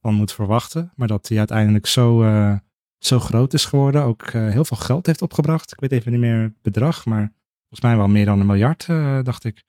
[0.00, 0.92] van moet verwachten.
[0.94, 2.56] Maar dat hij uiteindelijk zo, eh,
[2.98, 5.72] zo groot is geworden, ook eh, heel veel geld heeft opgebracht.
[5.72, 8.86] Ik weet even niet meer het bedrag, maar volgens mij wel meer dan een miljard,
[8.88, 9.64] eh, dacht ik.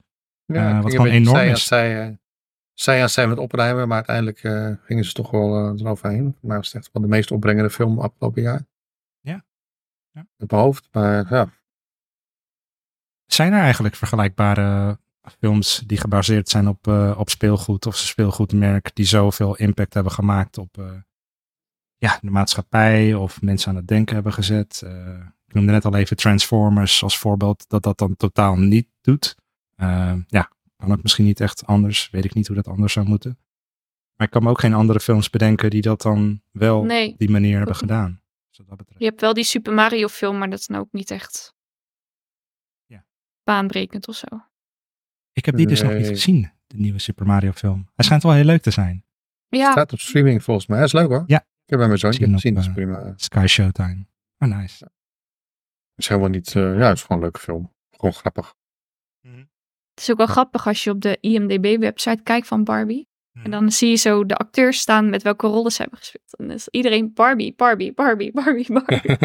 [0.45, 1.65] Ja, wat gewoon enorm zij is.
[1.65, 2.19] zij,
[2.73, 4.39] zij aan zij met opruimen, maar uiteindelijk
[4.85, 6.35] gingen ze toch wel eroverheen.
[6.41, 8.67] Maar het is echt wel de meest opbrengende film afgelopen jaar.
[9.19, 9.45] Ja.
[10.11, 10.25] Ja.
[10.37, 11.58] Op mijn hoofd, maar ja.
[13.33, 14.99] Zijn er eigenlijk vergelijkbare
[15.39, 20.57] films die gebaseerd zijn op, eh, op speelgoed of speelgoedmerk die zoveel impact hebben gemaakt
[20.57, 20.91] op eh,
[21.97, 24.81] ja, de maatschappij of mensen aan het denken hebben gezet?
[24.85, 29.35] Eh, ik noemde net al even Transformers als voorbeeld dat dat dan totaal niet doet.
[30.27, 32.09] Ja, kan het misschien niet echt anders.
[32.11, 33.39] Weet ik niet hoe dat anders zou moeten.
[34.15, 37.17] Maar ik kan me ook geen andere films bedenken die dat dan wel Nee, op
[37.17, 38.21] die manier hebben gedaan.
[38.49, 38.99] Dus wat dat betreft.
[38.99, 41.53] je hebt wel die Super Mario film, maar dat is nou ook niet echt.
[43.49, 44.27] Baanbrekend of zo.
[45.33, 47.89] Ik heb die dus nog niet gezien, de nieuwe Super Mario film.
[47.95, 49.05] Hij schijnt wel heel leuk te zijn.
[49.47, 50.77] Ja, Staat op streaming volgens mij.
[50.77, 51.23] Dat is leuk hoor.
[51.27, 51.37] Ja.
[51.37, 52.53] Ik heb bij mijn zoontje op, gezien.
[52.53, 53.05] Dat is eh, prima.
[53.05, 54.05] Het Sky Showtime.
[54.37, 54.91] Oh, nice.
[55.95, 56.55] is helemaal niet...
[56.55, 57.73] eh, ja, het is gewoon een leuke film.
[57.91, 58.55] Gewoon grappig.
[59.21, 63.08] het is ook wel grappig als je op de IMDb-website kijkt van Barbie.
[63.43, 63.51] Hmm.
[63.53, 66.35] En dan zie je zo de acteurs staan met welke rollen ze hebben gespeeld.
[66.37, 69.17] En dan is iedereen Barbie, Barbie, Barbie, Barbie, Barbie.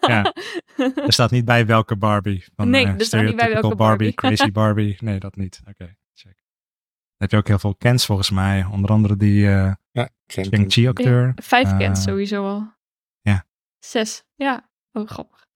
[0.00, 0.32] Ja.
[1.06, 2.44] Er staat niet bij welke Barbie.
[2.56, 4.12] Van, Nee, eh, er staat niet bij stereotypical welke Barbie.
[4.36, 4.96] Crazy Barbie.
[5.00, 5.60] Nee, dat niet.
[5.68, 6.34] Oké, check.
[6.34, 8.64] Dan heb je ook heel veel cans volgens mij.
[8.64, 11.32] Onder andere die eh Ja, Ken- Shang-Chi acteur.
[11.42, 12.72] Vijf Eh, kent sowieso al.
[13.20, 13.44] ja.
[13.78, 14.70] Zes, ja.
[14.92, 15.46] Oh, grappig.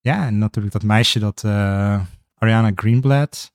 [0.00, 2.04] Ja, en natuurlijk dat meisje dat eh,
[2.34, 3.52] Ariana Greenblatt,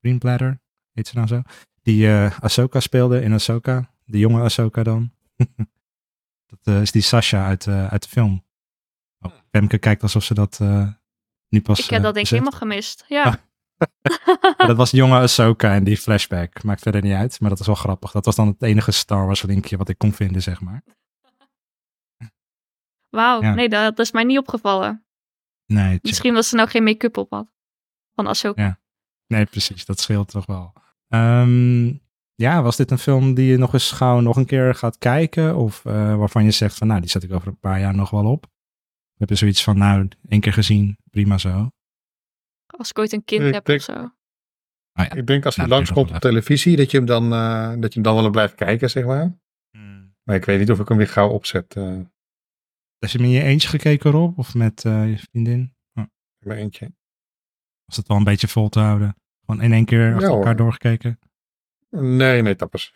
[0.00, 0.60] Greenbladder,
[0.92, 1.42] heet ze nou zo,
[1.84, 5.12] die eh Ahsoka speelde in Ahsoka, de jonge Ahsoka dan.
[6.50, 8.44] dat eh, is die Sasha uit, eh, uit de film.
[9.20, 10.58] Oh, Femke kijkt alsof ze dat
[11.48, 13.04] nu pas Ik heb dat denk ik helemaal gemist.
[13.08, 13.24] Ja.
[13.24, 13.34] Ah.
[14.66, 16.62] Dat was de jonge Ahsoka en die flashback.
[16.62, 18.10] Maakt verder niet uit, maar dat is wel grappig.
[18.10, 20.82] Dat was dan het enige Star Wars linkje wat ik kon vinden, zeg maar.
[23.08, 23.54] Wauw, Ja.
[23.54, 25.04] nee, dat, dat is mij niet opgevallen.
[25.66, 26.02] Nee, check.
[26.02, 27.52] Misschien was ze nou geen make-up op had.
[28.14, 28.62] Van Ahsoka.
[28.62, 28.80] Ja.
[29.26, 29.84] Nee, precies.
[29.84, 30.72] Dat scheelt toch wel.
[31.08, 31.86] Ehm,
[32.34, 35.56] ja, was dit een film die je nog eens gauw nog een keer gaat kijken?
[35.56, 38.10] Of eh, waarvan je zegt van, nou, die zet ik over een paar jaar nog
[38.10, 38.46] wel op?
[39.14, 41.68] Heb je zoiets van, nou, één keer gezien, prima zo?
[42.66, 43.92] Als ik ooit een kind Ik heb denk- of zo.
[45.00, 45.12] Oh ja.
[45.14, 48.00] Ik denk als hij Nou, langskomt op televisie, dat je hem dan, eh, dat je
[48.00, 49.38] hem dan wel blijft kijken, zeg maar.
[50.22, 51.76] Maar ik weet niet of ik hem weer gauw opzet.
[51.76, 52.00] eh
[52.98, 54.38] Heb je hem in je eentje gekeken, Rob?
[54.38, 55.74] Of met eh, je vriendin?
[56.38, 56.92] in mijn eentje.
[57.84, 59.16] Was het wel een beetje vol te houden?
[59.46, 61.18] Gewoon in één keer achter Ja, elkaar doorgekeken?
[61.90, 62.94] Nee, nee, tappers.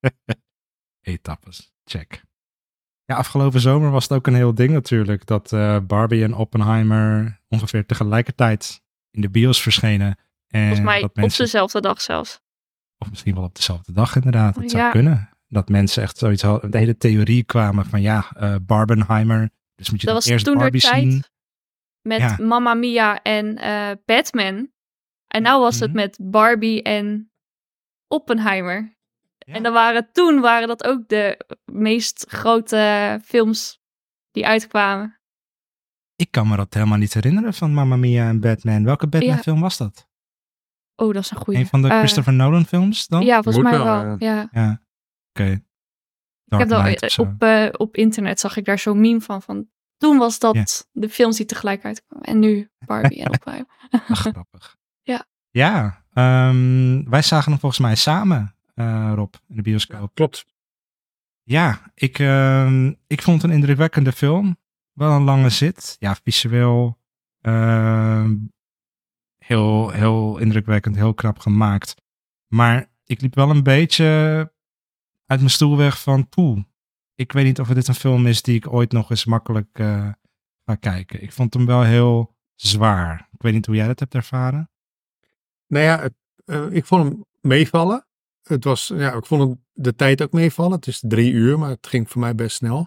[1.00, 2.22] Etappes, check.
[3.04, 5.26] Ja, afgelopen zomer was het ook een heel ding natuurlijk.
[5.26, 10.18] Dat eh, Barbie en Oppenheimer ongeveer tegelijkertijd in de bios verschenen.
[10.48, 12.40] En Volgens mij dat op mensen, dezelfde dag zelfs.
[12.98, 14.56] of misschien wel op dezelfde dag inderdaad.
[14.56, 14.90] Het zou Ja.
[14.90, 15.28] kunnen.
[15.48, 16.70] Dat mensen echt zoiets hadden.
[16.70, 19.50] De hele theorie kwamen van ja, eh Barbenheimer.
[19.74, 21.10] Dus moet je Dat dan was eerst toen de Barbie zien.
[21.10, 21.30] tijd
[22.02, 22.36] met Ja.
[22.40, 24.70] Mamma Mia en eh, Batman.
[25.34, 25.96] En nou was het Mhm.
[25.98, 27.32] met Barbie en
[28.08, 28.96] Oppenheimer.
[29.38, 29.54] Ja.
[29.54, 33.80] En dan waren, toen waren dat ook de meest grote films
[34.30, 35.18] die uitkwamen.
[36.16, 38.84] Ik kan me dat helemaal niet herinneren van Mamma Mia en Batman.
[38.84, 39.42] Welke Batman Ja.
[39.42, 40.08] film was dat?
[40.96, 41.58] Oh, dat is een goede.
[41.60, 43.24] Een van de Christopher Nolan films dan?
[43.24, 44.16] Ja, volgens Moet mij wel, wel.
[44.18, 44.82] ja.
[45.32, 45.50] Oké.
[46.46, 49.42] Ik heb eh, op, eh, op internet zag ik daar zo'n meme van.
[49.42, 50.64] van toen was dat Ja.
[50.92, 52.26] de films die tegelijk uitkwamen.
[52.26, 53.68] En nu Barbie en Oppenheimer.
[54.06, 54.76] Grappig.
[55.54, 55.64] Ja.
[55.64, 60.14] Ja, ehm, wij zagen hem volgens mij samen, eh, Rob, in de bioscoop.
[60.14, 60.46] Klopt.
[61.42, 64.56] Ja, ik, ehm, ik vond het een indrukwekkende film.
[64.92, 65.96] Wel een lange zit.
[65.98, 66.98] Ja, visueel
[67.40, 68.36] ehm,
[69.38, 71.94] heel, heel indrukwekkend, heel knap gemaakt.
[72.46, 74.04] Maar ik liep wel een beetje
[75.26, 76.62] uit mijn stoel weg van poeh.
[77.14, 80.08] Ik weet niet of dit een film is die ik ooit nog eens makkelijk eh,
[80.64, 81.22] ga kijken.
[81.22, 83.28] Ik vond hem wel heel zwaar.
[83.32, 84.68] Ik weet niet hoe jij dat hebt ervaren.
[85.66, 86.12] Nou ja, het,
[86.44, 88.06] eh, ik vond hem meevallen.
[88.42, 90.72] Het was, ja, ik vond hem de tijd ook meevallen.
[90.72, 92.86] Het is drie uur, maar het ging voor mij best snel.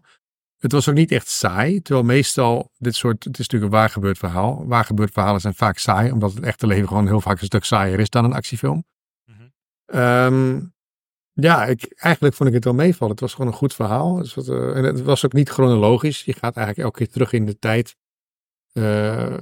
[0.58, 1.82] Het was ook niet echt saai.
[1.82, 4.68] Terwijl meestal dit soort, het is natuurlijk een waar gebeurd verhaal.
[4.68, 7.64] Waar gebeurd verhalen zijn vaak saai, omdat het echte leven gewoon heel vaak een stuk
[7.64, 8.86] saaier is dan een actiefilm.
[9.26, 9.48] Mhm.
[9.86, 10.60] Ehm,
[11.34, 13.12] ja, ik, eigenlijk vond ik het wel meevallen.
[13.12, 14.18] Het was gewoon een goed verhaal.
[14.18, 16.24] Het was, eh, en het was ook niet chronologisch.
[16.24, 17.96] Je gaat eigenlijk elke keer terug in de tijd.
[18.74, 19.38] eh,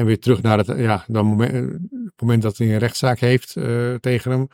[0.00, 1.52] en weer terug naar het, ja, dan moment,
[1.90, 4.48] het moment dat hij een rechtszaak heeft eh, tegen hem.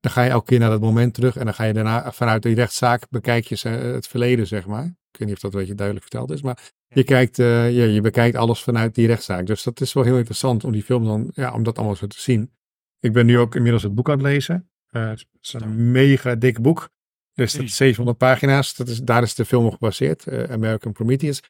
[0.00, 1.36] Dan ga je elke keer naar dat moment terug.
[1.36, 4.84] En dan ga je daarna vanuit die rechtszaak bekijk je ze- het verleden, zeg maar.
[4.84, 6.42] Ik weet niet of dat een beetje duidelijk verteld is.
[6.42, 9.46] Maar je, kijkt, eh, ja, je bekijkt alles vanuit die rechtszaak.
[9.46, 12.06] Dus dat is wel heel interessant om die film dan, ja, om dat allemaal zo
[12.06, 12.52] te zien.
[13.00, 14.68] Ik ben nu ook inmiddels het boek aan het lezen.
[14.90, 16.88] Eh, het is een mega dik boek.
[17.32, 18.74] Dus dat is 700 pagina's.
[18.74, 20.26] Dat is, daar is de film op gebaseerd.
[20.26, 21.42] eh, American Prometheus.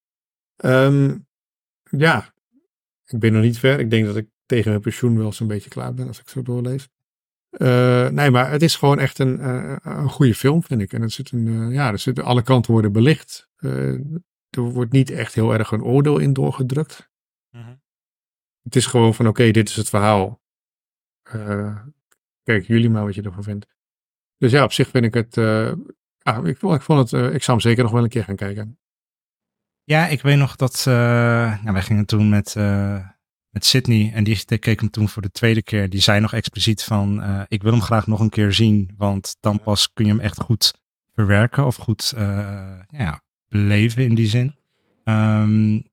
[0.57, 1.15] Ehm,
[1.91, 2.34] ja,
[3.07, 3.81] ik ben nog niet ver.
[3.81, 6.43] Ik denk dat ik tegen mijn pensioen wel zo'n beetje klaar ben als ik zo
[6.43, 6.89] doorlees.
[7.49, 10.93] Eh, nee, maar het is gewoon echt een, eh, een goede film, vind ik.
[10.93, 13.49] En het zit een, eh, ja, er zitten alle kanten worden belicht.
[14.49, 17.11] Er wordt niet echt heel erg een oordeel in doorgedrukt.
[18.63, 20.43] Het is gewoon van, oké, dit is het verhaal.
[22.43, 23.67] Kijk jullie maar wat je ervan vindt.
[24.37, 27.59] Dus ja, op zich vind ik het, ja, ik, vond- ik vond het, ik zou
[27.59, 28.79] hem zeker nog wel een keer gaan kijken.
[29.85, 30.85] Ja, ik weet nog dat.
[30.87, 33.09] eh nou, wij gingen toen met, eh,
[33.51, 34.13] met Sydney.
[34.15, 35.89] En die keek hem toen voor de tweede keer.
[35.89, 38.91] Die zei nog expliciet van, eh, ik wil hem graag nog een keer zien.
[38.97, 40.73] Want dan pas kun je hem echt goed
[41.15, 44.55] verwerken of goed uh, ja, beleven in die zin.
[45.05, 45.93] Um,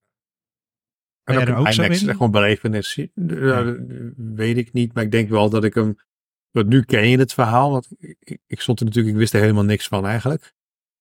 [1.23, 3.07] en ook, ook IMAX is gewoon belevenis.
[3.15, 3.75] Ja.
[4.15, 5.95] weet ik niet, maar ik denk wel dat ik hem...
[6.51, 9.39] Want nu ken je het verhaal, want ik, ik stond er natuurlijk, ik wist er
[9.39, 10.53] helemaal niks van eigenlijk.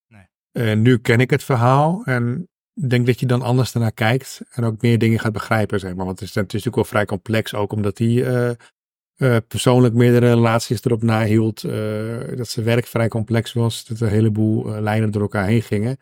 [0.09, 0.27] Nee.
[0.53, 2.49] En nu ken ik het verhaal en
[2.89, 6.07] denk dat je dan anders ernaar kijkt en ook meer dingen gaat begrijpen, zeg maar.
[6.07, 8.51] Want het is, het is natuurlijk wel vrij complex, ook omdat hij uh,
[9.17, 11.65] uh, persoonlijk meerdere relaties erop nahield.
[11.65, 15.63] Uh, dat zijn werk vrij complex was, dat er een heleboel lijnen door elkaar heen
[15.63, 15.97] gingen.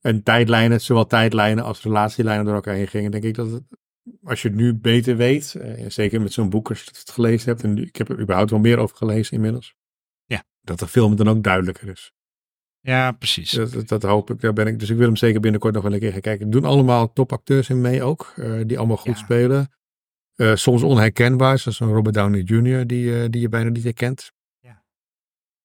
[0.00, 3.62] En tijdlijnen, zowel tijdlijnen als relatielijnen door elkaar heen gingen, denk ik dat
[4.22, 5.56] als je het nu beter weet,
[5.88, 8.58] zeker met zo'n boek als je het gelezen hebt, en ik heb er überhaupt wel
[8.58, 9.74] meer over gelezen inmiddels,
[10.24, 10.44] ja.
[10.60, 12.12] dat de film dan ook duidelijker is.
[12.84, 13.50] Ja, precies.
[13.50, 14.40] Dat, dat, hoop ik.
[14.40, 14.78] Daar ben ik.
[14.78, 16.46] Dus ik wil hem zeker binnenkort nog wel een keer gaan kijken.
[16.46, 18.32] Er doen allemaal topacteurs in mee ook.
[18.36, 19.72] Uh, die allemaal goed spelen.
[20.36, 21.58] Uh, soms onherkenbaar.
[21.58, 22.86] Zoals een Robert Downey Jr.
[22.86, 24.32] Die, uh, die je bijna niet herkent.
[24.58, 24.84] Ja.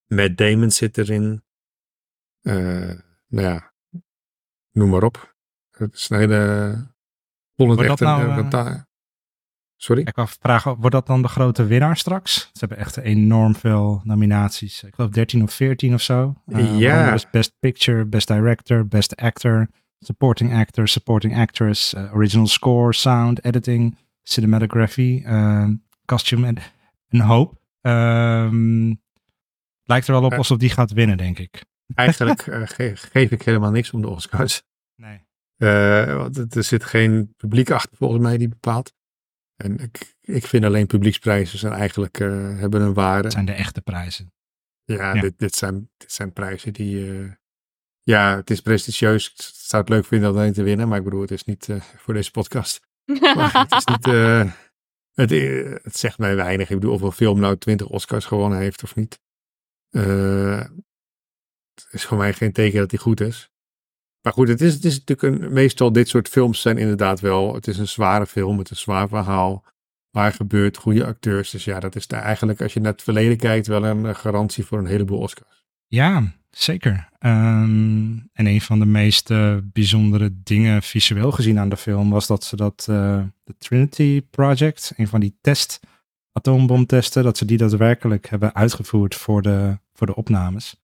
[0.07, 1.43] Matt Damon zit erin.
[2.41, 3.73] nou ja.
[4.71, 5.35] Noem maar op.
[5.71, 6.97] Het is een hele...
[7.55, 8.83] Echte, nou,
[9.81, 10.01] Sorry?
[10.01, 12.39] Ik wou vragen, wordt dat dan de grote winnaar straks?
[12.39, 14.83] Ze hebben echt enorm veel nominaties.
[14.83, 16.35] Ik geloof 13 of 14 of zo.
[16.47, 17.17] Uh, ja.
[17.31, 19.67] Best Picture, Best Director, Best Actor,
[19.99, 25.67] Supporting Actor, Supporting Actress, uh, Original Score, Sound, Editing, Cinematography, uh,
[26.05, 26.57] Costume en
[27.09, 27.57] een hoop.
[27.81, 29.01] Um,
[29.83, 31.63] lijkt er wel op alsof die gaat winnen, denk ik.
[31.95, 32.41] Eigenlijk
[33.11, 34.63] geef ik helemaal niks om de Oscars.
[34.95, 35.19] Nee.
[36.15, 38.97] want er zit geen publiek achter volgens mij die bepaalt.
[39.61, 43.23] En ik, ik vind alleen publieksprijzen zijn eigenlijk uh, hebben een waarde.
[43.23, 44.33] Het zijn de echte prijzen.
[44.83, 47.05] Ja, Dit, dit, zijn, dit zijn prijzen die.
[47.05, 47.31] Uh,
[48.01, 49.27] ja, het is prestigieus.
[49.27, 51.67] Ik zou het leuk vinden om alleen te winnen, maar ik bedoel, het is niet
[51.67, 52.87] uh, voor deze podcast.
[53.05, 54.05] het is niet.
[55.13, 55.29] Het,
[55.83, 56.69] het, zegt mij weinig.
[56.69, 59.19] Ik bedoel, of een film nou 20 Oscars gewonnen heeft of niet.
[59.89, 63.51] het is voor mij geen teken dat hij goed is.
[64.21, 67.53] Maar goed, het is, het is natuurlijk een, meestal dit soort films zijn inderdaad wel,
[67.53, 69.65] het is een zware film met een zwaar verhaal.
[70.09, 71.49] Waar gebeurt, goede acteurs.
[71.49, 74.65] Dus ja, dat is daar eigenlijk, als je naar het verleden kijkt, wel een garantie
[74.65, 75.63] voor een heleboel Oscars.
[75.87, 77.09] Ja, zeker.
[77.19, 82.27] Um, en een van de meest uh, bijzondere dingen visueel gezien aan de film was
[82.27, 85.79] dat ze dat, uh, de Trinity Project, een van die test,
[86.31, 90.75] atoombomtesten, dat ze die daadwerkelijk hebben uitgevoerd voor de, voor de opnames.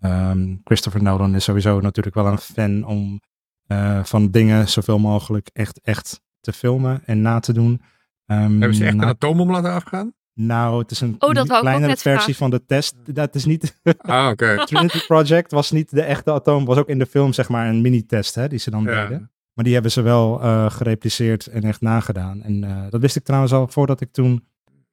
[0.00, 3.20] Um, Christopher Nolan is sowieso natuurlijk wel een fan om
[3.66, 7.82] uh, van dingen zoveel mogelijk echt, echt te filmen en na te doen.
[8.26, 10.12] Um, Hebben ze echt een atoombom laten afgaan?
[10.34, 13.14] Nou, het is een oh, kleinere versie van de test.
[13.14, 13.80] Dat is niet.
[13.98, 14.52] ah, oké.
[14.52, 14.64] Okay.
[14.64, 17.80] Trinity Project was niet de echte atoom, was ook in de film zeg maar een
[17.80, 19.02] mini-test hè, die ze dan ja.
[19.02, 19.30] deden.
[19.52, 22.42] Maar die hebben ze wel uh, gerepliceerd en echt nagedaan.
[22.42, 24.44] En uh, dat wist ik trouwens al voordat ik toen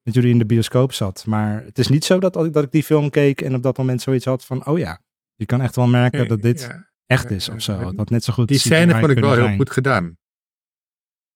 [0.06, 1.26] met jullie in de bioscoop zat.
[1.26, 4.01] Maar het is niet zo dat, dat ik die film keek en op dat moment
[4.01, 5.01] zoiets had van, oh ja,
[5.36, 7.93] je kan echt wel merken dat dit ja, echt is of zo.
[7.93, 10.18] Dat net zo goed Die scène vond ik wel heel goed gedaan.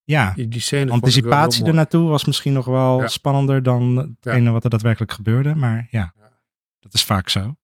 [0.04, 4.70] Ja, die, die scène anticipatie ernaartoe was misschien nog wel spannender dan hetgene wat er
[4.70, 5.56] daadwerkelijk gebeurde.
[5.56, 6.14] Maar ja,
[6.80, 7.56] dat is vaak zo.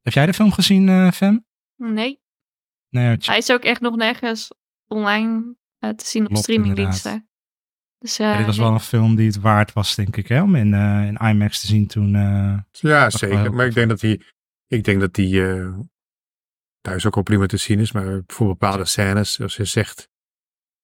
[0.00, 1.46] Heb jij de film gezien, uh, Fem?
[1.76, 2.20] Nee.
[2.88, 4.50] nee Hij is ook echt nog nergens
[4.86, 7.28] online uh, te zien op streamingdiensten.
[8.04, 10.54] Dus, ja, dit was wel een film die het waard was, denk ik, hè, om
[10.54, 12.14] in, uh, in IMAX te zien toen.
[12.14, 13.54] Uh, ja, zeker.
[13.54, 14.20] Maar ik denk dat hij,
[14.66, 15.78] ik denk dat die uh,
[16.80, 17.92] thuis ook wel prima te zien is.
[17.92, 20.08] Maar voor bepaalde scènes, zoals je zegt,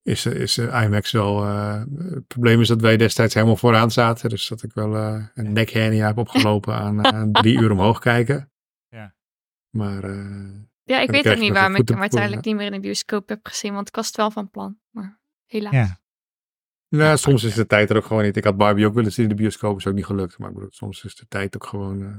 [0.03, 1.45] is, is IMAX wel.
[1.45, 4.29] het probleem is dat wij destijds helemaal vooraan zaten.
[4.29, 4.97] Dus dat ik wel
[5.35, 8.45] een nekhernia heb opgelopen aan, aan drie uur omhoog kijken.
[8.89, 9.15] Ja.
[9.71, 10.03] Maar.
[10.83, 13.41] ja, ik weet ook niet waarom ik hem uiteindelijk niet meer in de bioscoop heb
[13.43, 13.75] gezien.
[13.75, 14.79] Want ik was het wel van plan.
[14.91, 15.73] Maar helaas.
[15.73, 16.01] Ja.
[16.97, 18.37] Ja, soms is de tijd er ook gewoon niet.
[18.37, 20.39] Ik had Barbie ook willen zien in de bioscoop, is ook niet gelukt.
[20.39, 22.01] Maar ik bedoel, soms is de tijd ook gewoon.
[22.01, 22.17] Uh...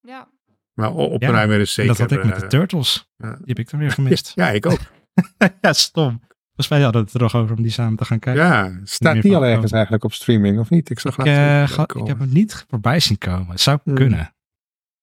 [0.00, 0.28] Ja.
[0.74, 1.96] Maar Oppenheimer ja, is zeker.
[1.96, 3.10] Dat had ik met de eh, Turtles.
[3.16, 4.32] Die heb ik dan weer gemist.
[4.34, 4.80] ja, ik ook.
[5.60, 6.20] ja, stom.
[6.46, 8.44] Volgens mij hadden we het er nog over om die samen te gaan kijken.
[8.44, 10.90] Ja, staat die al ergens eigenlijk op streaming of niet?
[10.90, 13.50] Ik zag ik, uh, ik heb hem niet voorbij zien komen.
[13.50, 13.94] Het zou hmm.
[13.94, 14.34] kunnen.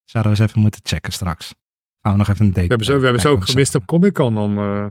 [0.03, 1.55] Zouden we eens even moeten checken straks.
[2.01, 2.61] Gaan we nog even een date.
[2.61, 4.57] We hebben zo, we hebben zo ook gemist op Comic Con om.
[4.57, 4.85] Uh,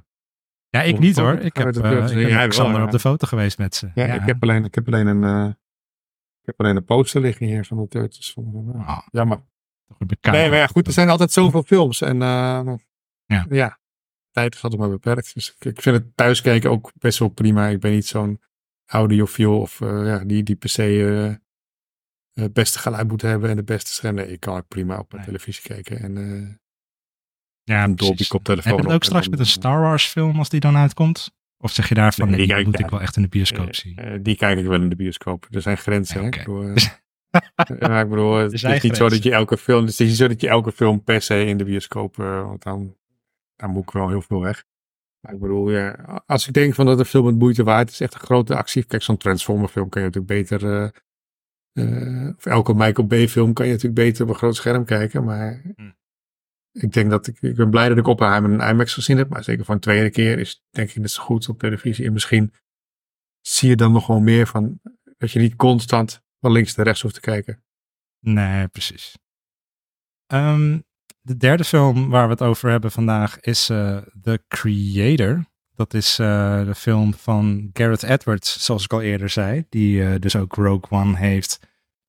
[0.70, 1.38] ja, ik niet hoor.
[1.38, 3.90] Ik heb, uh, ik ben Xander op de foto geweest met ze.
[3.94, 5.48] Ja, Ik, heb alleen, ik heb alleen een, uh,
[6.40, 8.32] ik heb alleen een poster liggen hier van de Turtles.
[8.32, 9.38] Van, uh, oh, ja, maar.
[10.20, 12.00] Nee, maar ja, goed, er zijn altijd zoveel films.
[12.00, 13.46] En ja.
[13.48, 13.78] ja,
[14.30, 15.34] tijd is altijd maar beperkt.
[15.34, 17.66] Dus ik, ik vind het thuiskijken ook best wel prima.
[17.66, 18.40] Ik ben niet zo'n
[18.86, 21.40] audiofiel of ja, die, die per se
[22.32, 24.14] het beste geluid moet hebben en de beste scherm.
[24.14, 25.32] Nee, ik kan ook prima op mijn nee.
[25.32, 26.00] televisie kijken.
[26.00, 26.60] En
[27.74, 28.72] ja, een Dolby koptelefoon.
[28.72, 31.34] Heb je het ook straks met een Star Wars film als die dan uitkomt?
[31.58, 33.66] Of zeg je daarvan, Nee, nee, die kijk- moet ik wel echt in de bioscoop
[33.66, 33.96] Eh, zien?
[33.96, 35.46] eh, die kijk ik wel in de bioscoop.
[35.50, 36.20] Er zijn grenzen.
[36.20, 36.26] hè.
[36.26, 36.38] Oké.
[36.38, 36.74] Ik bedoel, eh,
[37.80, 40.28] ja, ik bedoel, het is niet zo dat je elke film, het is niet zo
[40.28, 42.96] dat je elke film per se in de bioscoop, want dan,
[43.56, 44.64] dan moet ik wel heel veel weg.
[45.20, 45.90] Maar ik bedoel, ja,
[46.26, 48.84] als ik denk van dat een film het moeite waard is, echt een grote actie.
[48.84, 50.92] Kijk, zo'n Transformer film kan je natuurlijk beter,
[52.36, 55.24] of elke Michael Bay film kan je natuurlijk beter op een groot scherm kijken.
[55.24, 55.90] Maar Hm.
[56.80, 59.28] Ik denk dat ik, ik ben blij dat ik Oppenheimer in IMAX gezien heb.
[59.28, 62.06] Maar zeker voor een tweede keer is denk ik net zo goed op televisie.
[62.06, 62.52] En misschien
[63.40, 64.80] zie je dan nog wel meer van,
[65.18, 67.64] dat je niet constant van links naar rechts hoeft te kijken.
[68.20, 69.18] Nee, precies.
[70.26, 70.78] Ehm,
[71.20, 75.44] de derde film waar we het over hebben vandaag is eh, The Creator.
[75.74, 79.66] Dat is eh, de film van Gareth Edwards, zoals ik al eerder zei.
[79.68, 81.60] Die eh, dus ook Rogue One heeft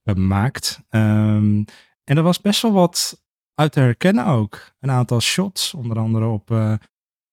[0.04, 0.80] gemaakt.
[0.90, 1.64] Ehm,
[2.04, 3.26] en er was best wel wat
[3.58, 4.72] uit te herkennen ook.
[4.80, 6.74] Een aantal shots, onder andere op eh,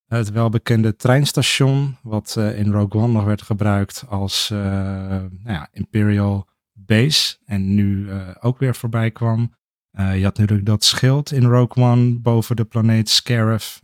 [0.06, 1.96] het welbekende treinstation.
[2.02, 7.36] Wat eh, in Rogue One nog werd gebruikt als eh, nou ja, Imperial Base.
[7.44, 8.08] En nu
[8.40, 9.54] ook weer voorbij kwam.
[9.90, 13.80] Je had natuurlijk dat schild in Rogue One boven de planeet Scarif.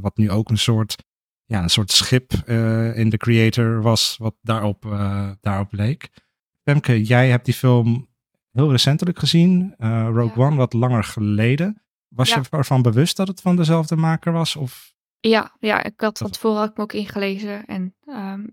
[0.00, 1.04] wat nu ook een soort,
[1.44, 2.32] ja, een soort schip
[2.94, 4.16] in de Creator was.
[4.18, 4.82] Wat daarop,
[5.40, 6.08] daarop leek.
[6.62, 8.09] Femke, jij hebt die film
[8.52, 9.74] heel recentelijk gezien.
[9.78, 10.46] eh, Rogue Ja.
[10.46, 11.82] One wat langer geleden.
[12.08, 12.36] Was Ja.
[12.50, 14.56] je ervan bewust dat het van dezelfde maker was?
[14.56, 17.64] Of Ja, ja, ik had van tevoren had ik me ook ingelezen.
[17.66, 18.46] En ehm,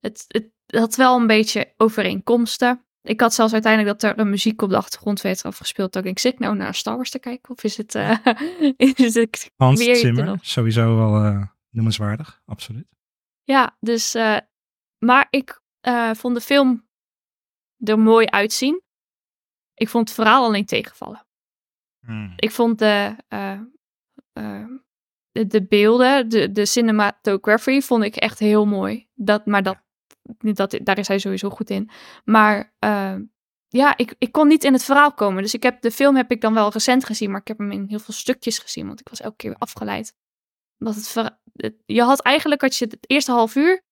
[0.00, 2.82] het, het had wel een beetje overeenkomsten.
[3.02, 5.92] Ik had zelfs uiteindelijk dat er een muziek op de achtergrond werd afgespeeld.
[5.92, 7.50] Dat ik denk, zit ik nou naar Star Wars te kijken?
[7.54, 8.18] Of is het, eh,
[9.06, 10.38] is het Hans weer Zimmer?
[10.40, 12.86] Sowieso wel eh, noemenswaardig, absoluut.
[13.42, 14.16] Ja, dus,
[14.98, 15.60] maar ik
[16.12, 16.87] vond de film
[17.78, 18.82] er mooi uitzien.
[19.74, 21.26] Ik vond het verhaal alleen tegenvallen.
[22.36, 23.60] Ik vond de, eh,
[24.32, 24.66] eh,
[25.30, 29.08] de, de beelden, de, de cinematography, vond ik echt heel mooi.
[29.14, 29.78] Dat, maar dat,
[30.38, 31.90] dat, daar is hij sowieso goed in.
[32.24, 33.16] Maar eh,
[33.68, 35.42] ja, ik, ik kon niet in het verhaal komen.
[35.42, 37.70] Dus ik heb, de film heb ik dan wel recent gezien, maar ik heb hem
[37.72, 38.86] in heel veel stukjes gezien.
[38.86, 40.14] Want ik was elke keer afgeleid.
[40.78, 43.82] Het, verha- het- je had eigenlijk had je het eerste half uur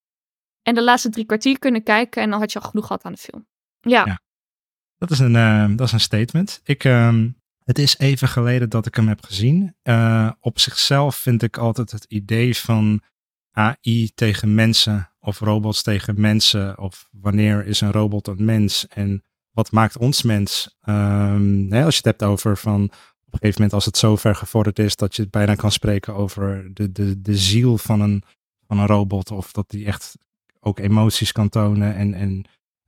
[0.62, 2.22] en de laatste drie kwartier kunnen kijken.
[2.22, 3.46] En dan had je al genoeg gehad aan de film.
[3.90, 4.20] Ja.
[4.98, 6.60] Dat is een, eh, dat is een statement.
[6.64, 7.28] Ik, ehm,
[7.64, 9.74] het is even geleden dat ik hem heb gezien.
[9.82, 13.02] Eh, op zichzelf vind ik altijd het idee van
[13.50, 16.78] AI tegen mensen of robots tegen mensen.
[16.78, 20.76] Of wanneer is een robot een mens en wat maakt ons mens?
[20.80, 22.82] Ehm, als je het hebt over van
[23.26, 25.72] op een gegeven moment als het zo ver gevorderd is dat je het bijna kan
[25.72, 28.22] spreken over de, de, de ziel van een,
[28.66, 29.30] van een robot.
[29.30, 30.18] Of dat die echt
[30.60, 32.44] ook emoties kan tonen en, en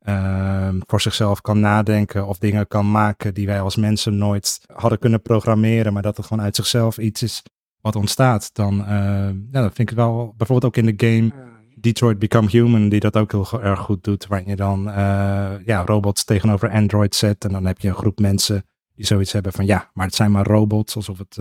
[0.09, 4.99] ehm, voor zichzelf kan nadenken of dingen kan maken die wij als mensen nooit hadden
[4.99, 7.43] kunnen programmeren, maar dat het gewoon uit zichzelf iets is
[7.81, 11.33] wat ontstaat, dan eh, ja, dat vind ik wel, bijvoorbeeld ook in de game
[11.81, 15.85] Detroit Become Human, die dat ook heel erg goed doet, waarin je dan eh, ja,
[15.85, 19.67] robots tegenover Android zet en dan heb je een groep mensen die zoiets hebben van
[19.67, 21.39] ja, maar het zijn maar robots, alsof het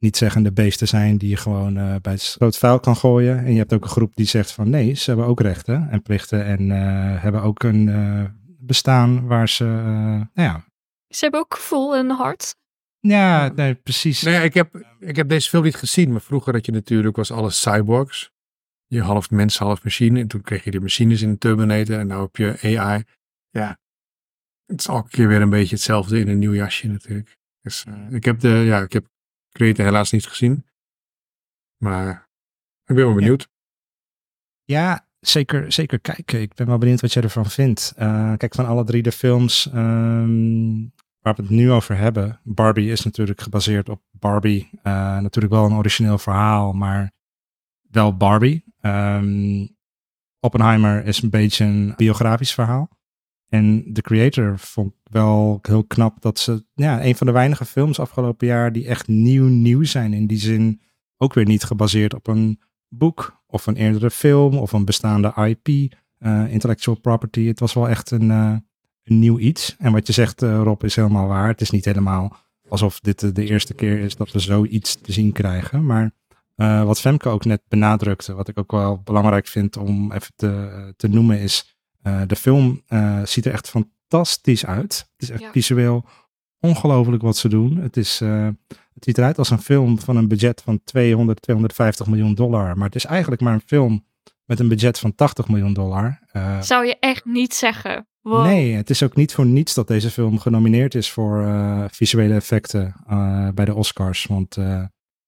[0.00, 3.38] eh, niet zeggende beesten zijn die je gewoon eh, bij het groot vuil kan gooien.
[3.44, 6.02] En je hebt ook een groep die zegt van nee, ze hebben ook rechten en
[6.02, 8.24] plichten en eh, hebben ook een eh,
[8.58, 10.64] bestaan waar ze, nou ja,
[11.08, 12.56] ze hebben ook gevoel en hart.
[13.00, 14.22] ja, nee, precies.
[14.22, 17.30] Nee, ik heb, ik heb deze film niet gezien, maar vroeger had je natuurlijk was
[17.30, 18.30] alles cyborgs.
[18.86, 20.20] Je half mens, half machine.
[20.20, 23.04] En toen kreeg je de machines in Terminator en nu heb je AI.
[23.50, 23.78] Ja,
[24.66, 27.36] het is elke keer weer een beetje hetzelfde in een nieuw jasje natuurlijk.
[27.62, 29.06] Dus eh, ik heb de, ja, ik heb
[29.60, 30.64] Creator helaas niet gezien.
[31.76, 32.28] Maar
[32.84, 33.48] ik ben wel benieuwd.
[34.64, 36.40] Ja, zeker, zeker kijken.
[36.40, 37.92] Ik ben wel benieuwd wat jij ervan vindt.
[37.96, 40.80] Eh, kijk, van alle drie de films ehm,
[41.20, 42.40] waar we het nu over hebben.
[42.44, 44.70] Barbie is natuurlijk gebaseerd op Barbie.
[44.82, 47.12] Eh, natuurlijk wel een origineel verhaal, maar
[47.90, 48.64] wel Barbie.
[48.80, 49.66] Ehm,
[50.40, 52.88] Oppenheimer is een beetje een biografisch verhaal.
[53.50, 57.64] En The Creator vond ik wel heel knap dat ze, ja, een van de weinige
[57.64, 60.12] films afgelopen jaar die echt nieuw nieuw zijn.
[60.12, 60.80] In die zin
[61.16, 65.94] ook weer niet gebaseerd op een boek of een eerdere film of een bestaande IP,
[66.18, 67.46] eh, intellectual property.
[67.46, 68.54] Het was wel echt een, eh,
[69.04, 69.76] een nieuw iets.
[69.78, 71.48] En wat je zegt, eh, Rob, is helemaal waar.
[71.48, 72.36] Het is niet helemaal
[72.68, 75.86] alsof dit de, de eerste keer is dat we zoiets te zien krijgen.
[75.86, 76.12] Maar
[76.84, 81.08] wat Femke ook net benadrukte, wat ik ook wel belangrijk vind om even te, te
[81.08, 85.08] noemen, is eh, de film eh, ziet er echt fantastisch uit.
[85.12, 85.50] Het is echt Ja.
[85.50, 86.04] visueel
[86.60, 87.76] ongelooflijk wat ze doen.
[87.76, 92.06] Het, is, eh, het ziet eruit als een film van een budget van 200, 250
[92.06, 92.76] miljoen dollar.
[92.76, 94.04] Maar het is eigenlijk maar een film
[94.44, 96.18] met een budget van 80 miljoen dollar.
[96.60, 98.08] Zou je echt niet zeggen.
[98.20, 98.44] Wow.
[98.44, 101.44] Nee, het is ook niet voor niets dat deze film genomineerd is voor
[101.92, 102.94] visuele effecten
[103.54, 104.26] bij de Oscars.
[104.26, 104.56] Want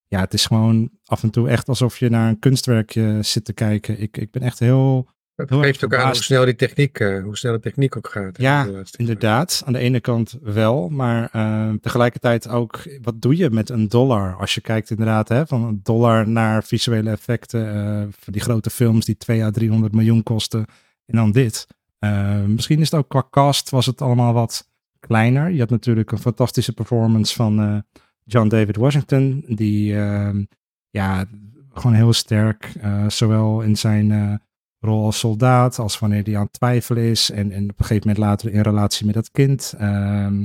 [0.06, 3.52] ja, het is gewoon af en toe echt alsof je naar een kunstwerkje zit te
[3.52, 4.00] kijken.
[4.00, 7.36] Ik, ik ben echt heel, Erg geeft ook aan hoe snel die techniek, eh, hoe
[7.36, 8.38] snel de techniek ook gaat.
[8.38, 9.62] Ja, inderdaad.
[9.66, 14.34] Aan de ene kant wel, maar eh, tegelijkertijd ook, wat doe je met een dollar?
[14.34, 18.70] Als je kijkt inderdaad hè, van een dollar naar visuele effecten, eh, voor die grote
[18.70, 20.66] films die 2 à 300 miljoen kosten
[21.06, 21.66] en dan dit.
[21.98, 24.70] Eh, misschien is het ook qua cast was het allemaal wat
[25.00, 25.50] kleiner.
[25.50, 30.44] Je had natuurlijk een fantastische performance van eh, John David Washington, die ehm,
[30.90, 31.24] ja,
[31.72, 32.72] gewoon heel sterk,
[33.08, 34.40] zowel in zijn
[34.82, 38.08] rol als soldaat, als wanneer hij aan het twijfelen is en, en op een gegeven
[38.08, 39.74] moment later in relatie met dat kind.
[39.78, 40.42] Ehm,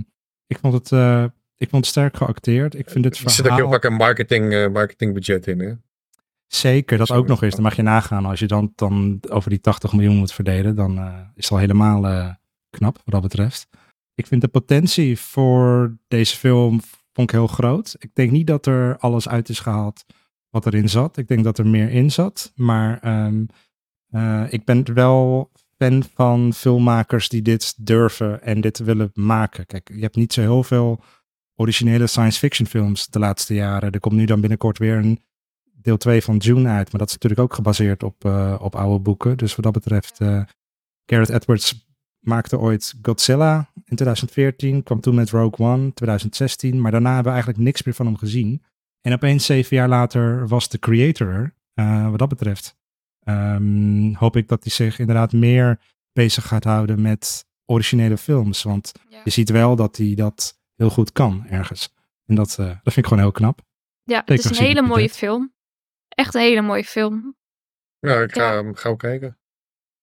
[0.47, 1.23] ik, vond het, eh,
[1.57, 2.75] ik vond het sterk geacteerd.
[2.75, 3.71] Ik vind het Er zit ook heel verhaal...
[3.71, 5.59] vaak een marketing, eh, marketingbudget in.
[5.59, 5.73] Hè?
[6.47, 7.21] Zeker, dat Sorry.
[7.21, 7.53] ook nog eens.
[7.53, 8.25] Dan mag je nagaan.
[8.25, 11.57] Als je dan, dan over die 80 miljoen moet verdelen, dan eh, is het al
[11.57, 12.35] helemaal
[12.69, 13.67] knap wat dat betreft.
[14.15, 16.81] Ik vind de potentie voor deze film
[17.13, 17.95] vond ik heel groot.
[17.99, 20.05] Ik denk niet dat er alles uit is gehaald
[20.49, 21.17] wat erin zat.
[21.17, 22.51] Ik denk dat er meer in zat.
[22.55, 23.43] Maar ehm,
[24.09, 29.65] eh, ik ben wel fan van filmmakers die dit durven en dit willen maken.
[29.65, 31.03] Kijk, je hebt niet zo heel veel
[31.55, 33.91] originele science fiction films de laatste jaren.
[33.91, 35.19] Er komt nu dan binnenkort weer een
[35.63, 36.91] deel 2 van June uit.
[36.91, 39.37] Maar dat is natuurlijk ook gebaseerd op, eh, op oude boeken.
[39.37, 40.41] Dus wat dat betreft, eh
[41.05, 41.87] Gareth Edwards
[42.19, 44.83] maakte ooit Godzilla in 2014.
[44.83, 46.81] Kwam toen met Rogue One 2016.
[46.81, 48.63] Maar daarna hebben we eigenlijk niks meer van hem gezien.
[49.01, 51.53] En opeens zeven jaar later was de creator.
[51.73, 52.77] Eh, wat dat betreft
[53.27, 55.79] ehm, hoop ik dat hij zich inderdaad meer
[56.13, 58.63] bezig gaat houden met originele films.
[58.63, 59.21] Want Ja.
[59.23, 61.93] je ziet wel dat hij dat heel goed kan ergens.
[62.25, 63.61] En dat, eh, dat vind ik gewoon heel knap.
[64.03, 65.53] Ja, het is een hele mooie film.
[66.07, 67.35] Echt een hele mooie film.
[67.99, 68.53] Nou, ik ga Ja.
[68.63, 69.39] hem gauw kijken.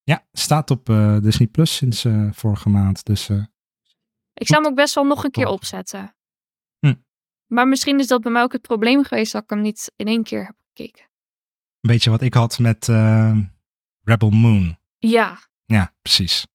[0.03, 3.05] Ja, staat op eh, Disney Plus sinds eh, vorige maand.
[3.05, 3.45] Dus eh,
[4.35, 6.17] Ik zou hem ook best wel nog een keer opzetten.
[6.79, 6.95] Hm.
[7.47, 10.07] Maar misschien is dat bij mij ook het probleem geweest dat ik hem niet in
[10.07, 11.09] één keer heb gekeken.
[11.87, 13.39] Weet je wat ik had met eh,
[14.03, 14.77] Rebel Moon?
[14.99, 16.47] Ja, Ja, precies.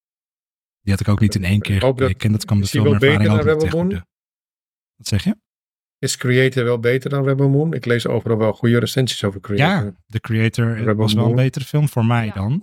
[0.80, 2.26] Die had ik ook niet in één keer Ik hoop dat- gekeken.
[2.26, 3.88] En dat kwam de filmervaring ook niet Rebel.
[4.96, 5.36] Wat zeg je?
[5.98, 7.72] Is Creator wel beter dan Rebel Moon?
[7.72, 9.84] Ik lees overal wel goede recensies over Creator.
[9.84, 12.32] Ja, The Creator Rebel was wel een betere film voor mij Ja.
[12.32, 12.62] dan.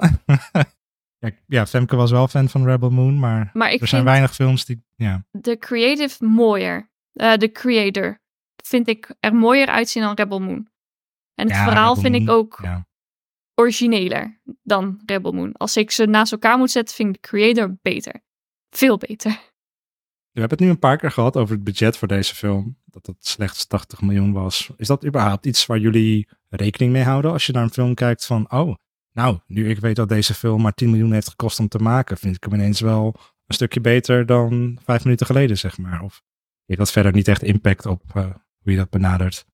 [1.19, 4.83] Kijk, ja, Femke was wel fan van Rebel Moon, maar er zijn weinig films die...
[4.95, 6.89] Ja, de creative mooier.
[7.13, 8.19] Eh, de creator
[8.63, 10.67] vind ik er mooier uitzien dan Rebel Moon.
[11.37, 12.87] En het Ja, verhaal Rebel vind ik ook ja.
[13.55, 15.53] origineler dan Rebel Moon.
[15.53, 18.21] Als ik ze naast elkaar moet zetten, vind ik de creator beter.
[18.69, 19.31] Veel beter.
[20.31, 22.77] We hebben het nu een paar keer gehad over het budget voor deze film.
[22.85, 24.69] Dat het slechts 80 miljoen was.
[24.77, 28.25] Is dat überhaupt iets waar jullie rekening mee houden als je naar een film kijkt
[28.25, 28.51] van...
[28.51, 28.75] Oh,
[29.11, 32.17] nou, nu ik weet dat deze film maar 10 miljoen heeft gekost om te maken...
[32.17, 33.15] vind ik hem ineens wel
[33.45, 36.01] een stukje beter dan vijf minuten geleden, zeg maar.
[36.01, 36.21] Of
[36.65, 38.23] heeft dat verder niet echt impact op eh,
[38.57, 39.45] hoe je dat benadert?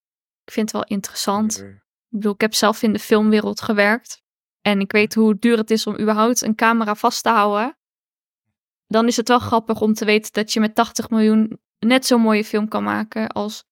[0.46, 1.60] Ik vind het wel interessant.
[1.60, 4.22] Ik bedoel, ik heb zelf in de filmwereld gewerkt.
[4.62, 7.78] En ik weet hoe duur het is om überhaupt een camera vast te houden.
[8.88, 12.22] Dan is het wel grappig om te weten dat je met 80 miljoen net zo'n
[12.22, 13.64] mooie film kan maken als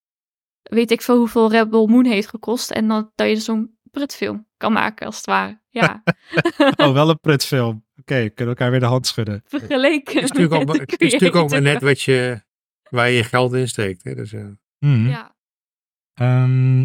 [0.61, 2.71] weet ik veel hoeveel Rebel Moon heeft gekost.
[2.71, 5.61] En dan dat je zo'n prutfilm kan maken, als het ware.
[5.69, 6.03] Ja,
[6.77, 7.85] Oh, wel een prutfilm.
[7.99, 9.41] Oké, kunnen we elkaar weer de hand schudden.
[9.47, 12.41] vergeleken Het is natuurlijk met ook, de het is natuurlijk ook maar net wat je,
[12.89, 14.03] waar je je geld in steekt.
[14.03, 14.15] Hè?
[14.15, 14.45] Dus, eh,
[14.79, 15.07] Mhm.
[15.07, 15.35] Ja,
[16.13, 16.81] Ehm,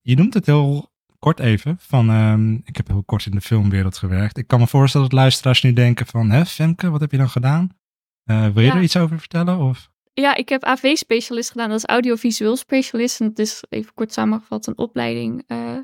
[0.00, 1.76] je noemt het heel kort even.
[1.78, 4.38] Van, ehm, ik heb heel kort in de filmwereld gewerkt.
[4.38, 6.30] Ik kan me voorstellen dat luisteraars nu denken van...
[6.30, 7.76] Hè, Femke, wat heb je dan gedaan?
[8.24, 8.74] Eh, wil je Ja.
[8.76, 9.58] er iets over vertellen?
[9.58, 9.90] Of?
[10.14, 11.68] ja, ik heb AV-specialist gedaan.
[11.68, 13.20] Dat is audiovisueel specialist.
[13.20, 15.44] En dat is even kort samengevat een opleiding.
[15.46, 15.78] eh,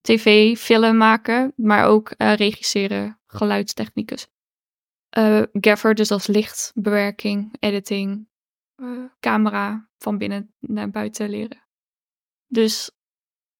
[0.00, 4.26] TV, film maken, maar ook eh, regisseren, geluidstechnicus.
[5.52, 8.28] Gaffer, dus is lichtbewerking, editing,
[9.20, 11.67] camera van binnen naar buiten leren.
[12.48, 12.90] Dus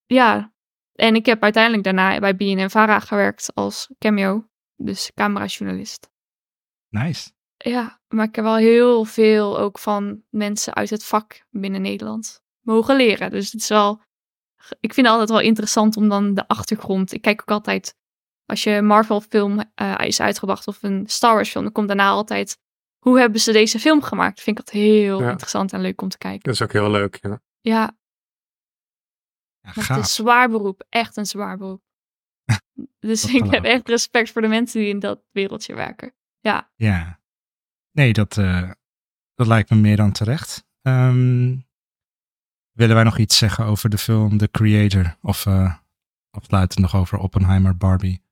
[0.07, 0.53] ja,
[0.93, 6.09] en ik heb uiteindelijk daarna bij BNN-Vara gewerkt als cameo, dus camerajournalist.
[6.89, 7.30] Nice.
[7.57, 12.43] Ja, maar ik heb wel heel veel ook van mensen uit het vak binnen Nederland
[12.61, 13.30] mogen leren.
[13.30, 14.01] Dus het is wel,
[14.80, 17.12] ik vind het altijd wel interessant om dan de achtergrond.
[17.12, 17.95] Ik kijk ook altijd,
[18.47, 21.89] als je een Marvel film eh, is uitgebracht of een Star Wars film, dan komt
[21.89, 22.59] daarna altijd,
[22.99, 24.34] hoe hebben ze deze film gemaakt?
[24.34, 25.30] Dat vind ik altijd heel Ja.
[25.30, 26.41] interessant en leuk om te kijken.
[26.43, 27.18] dat is ook heel leuk.
[27.22, 27.41] Ja.
[27.61, 27.97] Ja,
[29.61, 31.83] Ja, het is een zwaar beroep, echt een zwaar beroep.
[33.01, 36.15] dus ik heb echt respect voor de mensen die in dat wereldje werken.
[36.41, 37.21] Ja, Ja.
[37.93, 38.71] Nee, dat, eh,
[39.35, 40.67] dat lijkt me meer dan terecht.
[40.83, 41.57] Ehm,
[42.73, 45.17] willen wij nog iets zeggen over de film The Creator?
[45.23, 45.75] Of uh,
[46.31, 48.23] afsluitend nog over Oppenheimer, Barbie?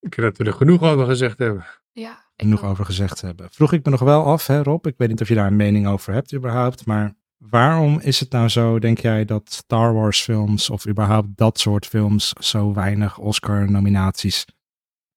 [0.00, 1.66] Ik denk dat we er genoeg over gezegd hebben.
[1.92, 2.28] ja.
[2.36, 2.70] Genoeg ook.
[2.70, 3.50] over gezegd hebben.
[3.50, 4.86] Vroeg ik me nog wel af, hè Rob?
[4.86, 6.86] Ik weet niet of je daar een mening over hebt überhaupt.
[6.86, 7.14] Maar
[7.48, 11.86] waarom is het nou zo, denk jij, dat Star Wars films of überhaupt dat soort
[11.86, 14.46] films zo weinig Oscar-nominaties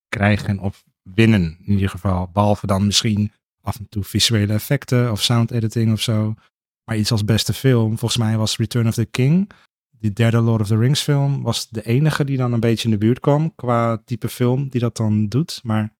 [0.10, 2.30] krijgen of winnen in ieder geval?
[2.34, 6.34] Behalve dan misschien af en toe visuele effecten of sound editing of zo.
[6.84, 9.52] Maar iets als beste film, volgens mij was Return of the King,
[9.90, 12.92] die derde Lord of the Rings film, was de enige die dan een beetje in
[12.92, 15.60] de buurt kwam qua type film die dat dan doet.
[15.64, 15.96] Maar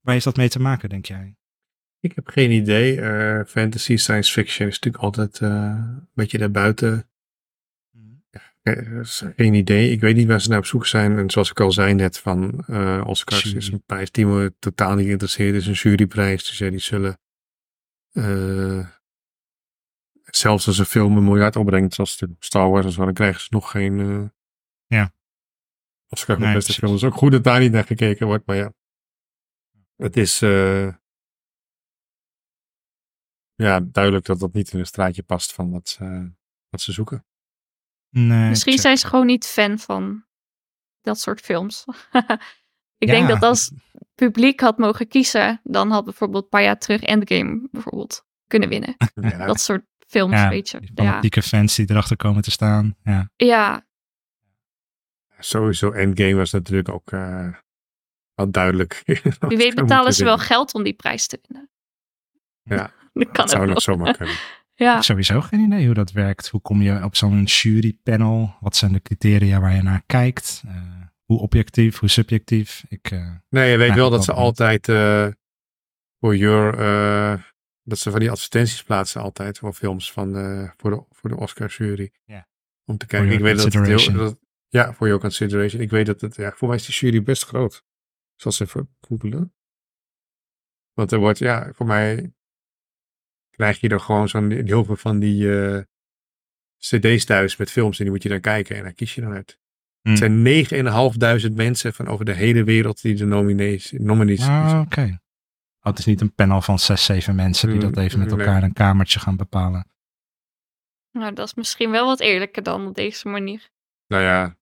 [0.00, 1.36] waar is dat mee te maken, denk jij?
[2.04, 3.00] Ik heb geen idee.
[3.00, 7.06] Eh, fantasy, science fiction is natuurlijk altijd eh, een beetje daarbuiten.
[8.62, 9.90] Eh, is geen idee.
[9.90, 11.18] Ik weet niet waar ze naar op zoek zijn.
[11.18, 14.94] En zoals ik al zei net, van eh Oscars is een prijs die me totaal
[14.94, 15.52] niet interesseert.
[15.54, 16.46] Het is een juryprijs.
[16.48, 17.18] Dus ja, die zullen...
[18.12, 18.88] eh,
[20.22, 23.40] zelfs als een film een miljard opbrengt, zoals de Star Wars en zo, dan krijgen
[23.40, 24.00] ze nog geen...
[24.00, 24.28] eh,
[24.86, 25.14] Ja.
[26.08, 26.92] Oscar voor Nee, beste film.
[26.92, 28.72] Het is ook goed dat daar niet naar gekeken wordt, maar ja.
[29.96, 30.42] Het is...
[30.42, 30.94] eh,
[33.62, 36.30] ja, duidelijk dat dat niet in een straatje past van wat ze,
[36.68, 37.24] wat ze zoeken.
[38.10, 38.82] Nee, Misschien check.
[38.82, 40.24] zijn ze gewoon niet fan van
[41.00, 41.84] dat soort films.
[42.98, 43.12] ik Ja.
[43.12, 47.00] denk dat als het publiek had mogen kiezen, dan had bijvoorbeeld een paar jaar terug
[47.02, 48.96] Endgame bijvoorbeeld kunnen winnen.
[49.14, 50.80] Ja, Dat soort films, Ja, weet je.
[50.80, 51.04] Die Ja.
[51.04, 52.96] fanatieke fans die erachter komen te staan.
[53.04, 53.30] Ja.
[53.36, 53.86] ja,
[55.38, 57.48] Sowieso Endgame was natuurlijk ook eh
[58.34, 59.02] wel duidelijk.
[59.48, 61.70] wie weet betalen ze wel geld om die prijs te winnen.
[62.62, 64.36] Ja, dat kan Dat zou nog zomaar kunnen.
[64.74, 66.48] Ja, Sowieso geen idee hoe dat werkt.
[66.48, 68.54] Hoe kom je op zo'n jurypanel?
[68.60, 70.62] Wat zijn de criteria waar je naar kijkt?
[70.66, 71.02] Eh,
[71.32, 72.84] hoe objectief, hoe subjectief?
[72.88, 75.28] Ik, eh, Nee, je weet wel dat ze altijd eh,
[76.20, 77.42] voor your, eh,
[77.82, 81.36] dat ze van die advertenties plaatsen altijd voor films van de, voor de, voor de
[81.36, 82.12] Oscar jury.
[82.24, 82.48] Ja.
[82.84, 83.32] Om te kijken.
[83.32, 84.38] Ik weet dat het heel, dat,
[84.68, 85.82] ja, voor your consideration.
[85.82, 87.84] Ik weet dat het, ja, voor mij is die jury best groot.
[88.36, 89.54] Zal ze even googelen.
[90.92, 92.32] Want er wordt, ja, voor mij
[93.56, 95.80] krijg je er gewoon zo'n heel veel van die eh,
[96.78, 99.32] cd's thuis met films en die moet je dan kijken en daar kies je dan
[99.32, 99.58] uit.
[100.00, 100.10] Hmm.
[100.10, 105.20] Het zijn 9.500 mensen van over de hele wereld die de nominees, nominees ah, oké.
[105.80, 108.28] Oh, het is niet een panel van zes, zeven mensen die dat Mm, even met
[108.28, 108.38] nee.
[108.38, 109.86] elkaar in een kamertje gaan bepalen.
[111.10, 113.70] nou, dat is misschien wel wat eerlijker dan op deze manier.
[114.06, 114.56] Nou ja,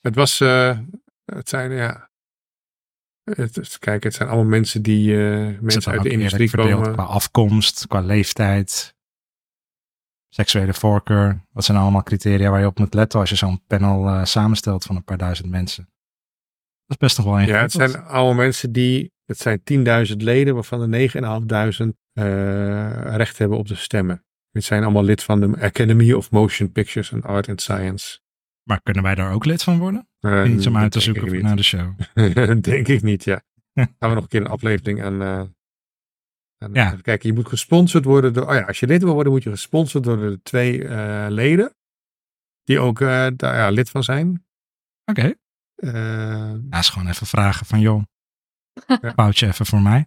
[0.00, 0.78] het was, eh,
[1.24, 2.10] het zijn, ja,
[3.24, 6.92] het, kijk, het zijn allemaal mensen die, het mensen uit de industrie komen.
[6.92, 8.94] qua afkomst, qua leeftijd,
[10.34, 11.44] seksuele voorkeur?
[11.52, 14.84] Wat zijn allemaal criteria waar je op moet letten als je zo'n panel eh, samenstelt
[14.84, 15.84] van een paar duizend mensen?
[16.86, 19.60] Dat is best nog wel Ja, het zijn allemaal mensen die, het zijn
[20.08, 21.08] 10.000 leden, waarvan de
[21.84, 24.24] 9.500 eh recht hebben op de stemmen.
[24.50, 28.18] Dit zijn allemaal lid van de Academy of Motion Pictures and Art and Science.
[28.64, 30.08] Maar kunnen wij daar ook lid van worden?
[30.20, 31.98] Eh, Niet om uit te zoeken naar de show.
[32.62, 33.42] denk ik niet, ja.
[33.74, 35.38] Gaan we nog een keer een aflevering aan, eh
[36.58, 36.86] aan Ja.
[36.86, 37.28] even kijken.
[37.28, 40.04] Je moet gesponsord worden door, oh ja, als je lid wil worden, moet je gesponsord
[40.04, 41.74] worden door de twee eh, leden.
[42.62, 44.46] Die ook eh, daar ja, lid van zijn.
[45.04, 45.34] Oké.
[45.74, 45.92] Eh,
[46.70, 48.02] Ja, is gewoon even vragen van, joh,
[48.86, 49.12] Ja.
[49.16, 50.06] foutje even voor mij.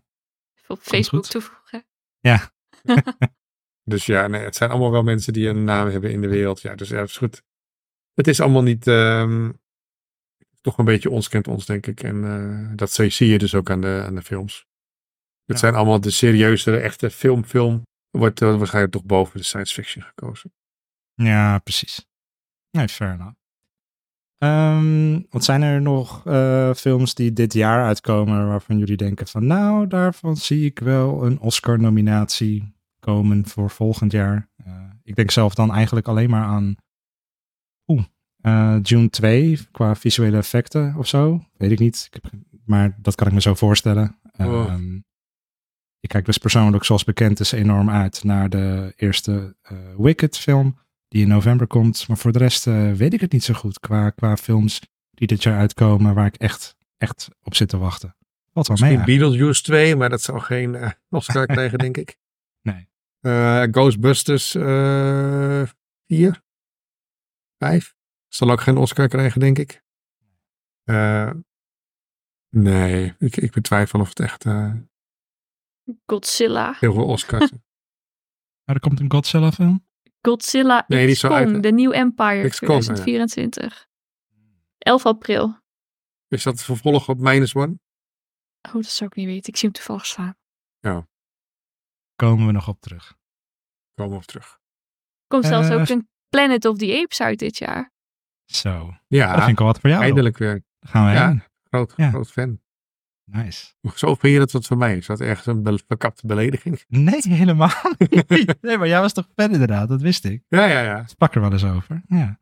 [0.56, 1.86] Even op Facebook toevoegen.
[3.92, 6.62] dus ja, nee, het zijn allemaal wel mensen die een naam hebben in de wereld.
[6.62, 7.44] Ja, dus ja, dat is goed.
[8.18, 9.52] Het is allemaal niet, ehm,
[10.62, 12.04] toch een beetje ons kent ons, denk ik.
[12.04, 14.66] En eh, dat zie je dus ook aan de, aan de films.
[15.46, 15.58] Het Ja.
[15.58, 17.82] zijn allemaal de serieuze, echte film, film.
[18.10, 20.54] Wordt eh, waarschijnlijk toch boven de science fiction gekozen.
[21.14, 22.06] Ja, precies.
[22.72, 23.36] Nee, fair enough.
[24.38, 29.46] Ehm, wat zijn er nog eh, films die dit jaar uitkomen waarvan jullie denken van
[29.48, 34.50] nou, daarvan zie ik wel een Oscar-nominatie komen voor volgend jaar.
[35.04, 36.76] Ik denk zelf dan eigenlijk alleen maar aan
[37.88, 38.04] oeh,
[38.42, 41.46] eh, June 2 qua visuele effecten of zo.
[41.58, 42.32] Weet ik niet, ik heb,
[42.66, 44.20] maar dat kan ik me zo voorstellen.
[44.38, 44.68] Oh.
[44.68, 44.96] Ehm,
[46.00, 50.80] ik kijk dus persoonlijk, zoals bekend is, enorm uit naar de eerste eh, Wicked film
[51.08, 52.08] die in november komt.
[52.08, 54.82] Maar voor de rest eh, weet ik het niet zo goed qua, qua films
[55.12, 58.16] die dit jaar uitkomen waar ik echt, echt op zit te wachten.
[58.52, 58.90] Wat wel mee.
[58.90, 59.20] Eigenlijk.
[59.20, 60.78] Beetlejuice 2, maar dat zou geen
[61.10, 62.18] Oscar krijgen, denk ik.
[62.62, 62.88] Nee.
[63.72, 65.64] Ghostbusters eh
[66.08, 66.42] 4,
[67.58, 67.96] 5.
[68.28, 69.84] Zal ook geen Oscar krijgen, denk ik.
[70.84, 71.32] Eh,
[72.50, 74.74] nee, ik, ik betwijfel of het echt eh,
[76.06, 76.76] Godzilla.
[76.80, 77.52] heel veel Oscars.
[78.66, 79.88] Maar er komt een Godzilla film.
[80.22, 82.94] Godzilla Nee, X Kong, de New Empire X Kong, ja.
[82.94, 83.88] 2024.
[84.78, 85.60] 11 april.
[86.28, 87.80] Is dat het vervolg op Minus One?
[88.62, 89.50] Oh, dat zou ik niet weten.
[89.50, 90.38] Ik zie hem toevallig staan.
[92.16, 93.18] Komen we nog op terug.
[93.94, 94.60] Komen we op terug.
[95.28, 97.92] Komt zelfs Eh, ook een Planet of the Apes uit dit jaar.
[98.46, 100.02] Zo, dat Ja, vind ik wel wat voor jou.
[100.04, 100.64] eindelijk weer.
[100.80, 101.28] Dan gaan we Ja.
[101.28, 101.44] heen.
[101.64, 102.10] Groot, Ja.
[102.10, 102.60] groot fan.
[103.32, 103.74] Nice.
[103.96, 104.98] Zo vind je dat wat voor mij?
[104.98, 106.84] Is dat ergens een verkapte belediging?
[106.88, 108.56] Nee, helemaal niet.
[108.62, 110.44] Nee, maar jij was toch fan inderdaad, dat wist ik.
[110.48, 111.04] Ja, ja, ja.
[111.08, 112.02] Sprak er wel eens over.
[112.08, 112.38] Ja.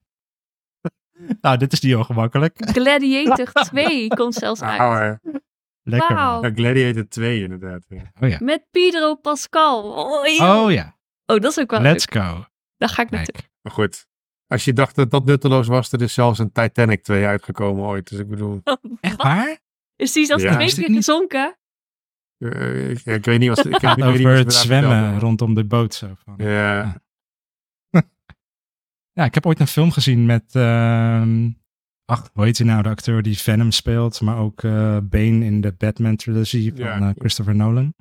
[1.40, 2.54] nou, dit is niet ongemakkelijk.
[2.58, 5.18] Gladiator 2 komt zelfs uit.
[5.82, 7.84] Lekker ja, Gladiator 2 inderdaad.
[7.88, 8.12] Ja.
[8.20, 8.38] Oh ja.
[8.40, 9.92] Met Pedro Pascal.
[9.92, 10.64] Oh, joh.
[10.64, 10.96] Oh ja.
[11.26, 12.24] Oh, dat is ook wel Let's leuk.
[12.24, 12.44] go.
[12.80, 13.34] Daar ga ik naartoe.
[13.34, 13.50] Kijk.
[13.62, 14.06] Maar goed,
[14.46, 18.08] als je dacht dat dat nutteloos was, er is zelfs een Titanic 2 uitgekomen ooit.
[18.08, 18.60] Dus ik bedoel,
[19.00, 19.26] Echt Wat?
[19.26, 19.58] waar?
[19.96, 20.54] Is die zelfs Ja.
[20.54, 20.96] twee keer niet.
[20.96, 21.58] gezonken?
[22.38, 23.58] eh, ik, ik weet niet wat.
[23.66, 26.14] Ik, heb, ik weet niet Over ze het zwemmen rondom de boot zo.
[26.24, 26.34] Van.
[26.36, 27.02] Ja,
[29.12, 31.50] Ja, ik heb ooit een film gezien met, ehm
[32.04, 35.60] ach, hoe heet hij nou, de acteur die Venom speelt, maar ook eh, Bane in
[35.60, 37.00] de Batman trilogie van Ja.
[37.00, 37.94] eh, Christopher Nolan.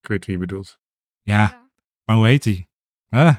[0.00, 0.78] ik weet wie je bedoelt.
[1.22, 1.70] Ja,
[2.04, 2.68] maar hoe heet hij?
[3.08, 3.34] Huh?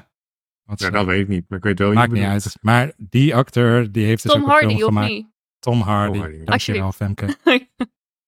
[0.72, 2.56] Wat Ja, dat weet ik niet, maar ik weet wel Maakt niet uit.
[2.60, 5.10] Maar die acteur, die heeft dus Tom ook een film Hardy, of gemaakt.
[5.10, 5.26] niet?
[5.58, 6.12] Tom Hardy.
[6.12, 6.44] Tom Hardy.
[6.44, 7.36] Dankjewel, Femke.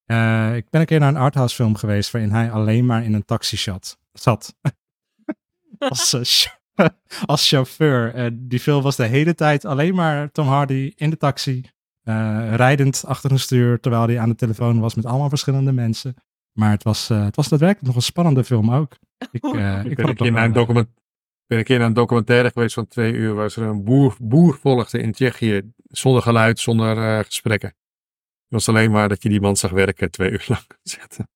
[0.05, 3.15] Eh, ik ben een keer naar een arthouse film geweest waarin hij alleen maar in
[3.15, 3.99] een taxi zat.
[4.13, 4.55] zat.
[5.79, 6.87] als, eh,
[7.27, 8.15] als chauffeur.
[8.15, 11.65] En die film was de hele tijd alleen maar Tom Hardy in de taxi.
[12.03, 16.15] eh, rijdend achter een stuur terwijl hij aan de telefoon was met allemaal verschillende mensen.
[16.53, 18.97] Maar het was, eh, het was daadwerkelijk nog een spannende film ook.
[19.31, 20.89] Ik, eh, Ik ik ben een, keer naar een document,
[21.47, 24.59] ben een keer naar een documentaire geweest van twee uur, waar ze een boer, boer
[24.59, 27.69] volgde in Tsjechië, zonder geluid, zonder eh, gesprekken.
[27.69, 30.67] Het was alleen maar dat je die man zag werken twee uur lang.
[30.83, 31.29] Zetten.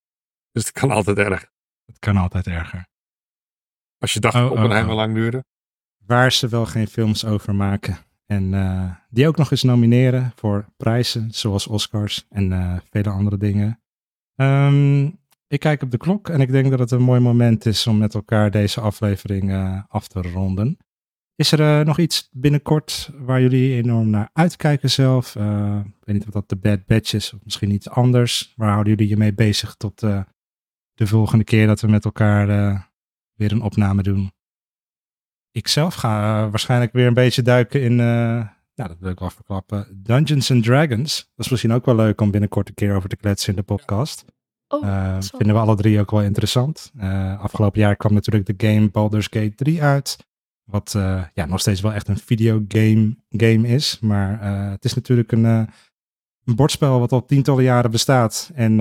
[0.53, 1.51] Dus het kan altijd erg.
[1.87, 2.87] Het kan altijd erger.
[3.99, 4.97] Als je dacht Oh, dat oh, Oppenheimer oh.
[4.97, 5.45] lang duurde.
[6.07, 7.99] waar ze wel geen films over maken.
[8.27, 13.37] En eh, die ook nog eens nomineren voor prijzen, zoals Oscars en eh, vele andere
[13.37, 13.83] dingen.
[14.35, 15.11] Ehm,
[15.49, 17.99] ik kijk op de klok en ik denk dat het een mooi moment is om
[17.99, 20.77] met elkaar deze aflevering eh, af te ronden.
[21.35, 25.37] Is er eh, nog iets binnenkort waar jullie enorm naar uitkijken zelf?
[25.37, 28.53] Eh, ik weet niet of dat de Bad Batch is of misschien iets anders.
[28.57, 32.47] Waar houden jullie je mee bezig tot de volgende keer dat we met elkaar
[33.35, 34.33] weer een opname doen?
[35.51, 40.03] Ik zelf ga waarschijnlijk weer een beetje duiken in, nou dat wil ik wel verklappen,
[40.03, 41.31] Dungeons and Dragons.
[41.35, 43.63] Dat is misschien ook wel leuk om binnenkort een keer over te kletsen in de
[43.63, 44.25] podcast.
[44.69, 46.93] Oh, Eh, vinden we alle drie ook wel interessant.
[46.99, 50.27] Eh, afgelopen jaar kwam natuurlijk de game Baldur's Gate 3 uit.
[50.65, 53.99] Wat eh, ja, nog steeds wel echt een videogame game is.
[54.01, 58.51] Maar het is natuurlijk een, een bordspel wat al tientallen jaren bestaat.
[58.55, 58.77] En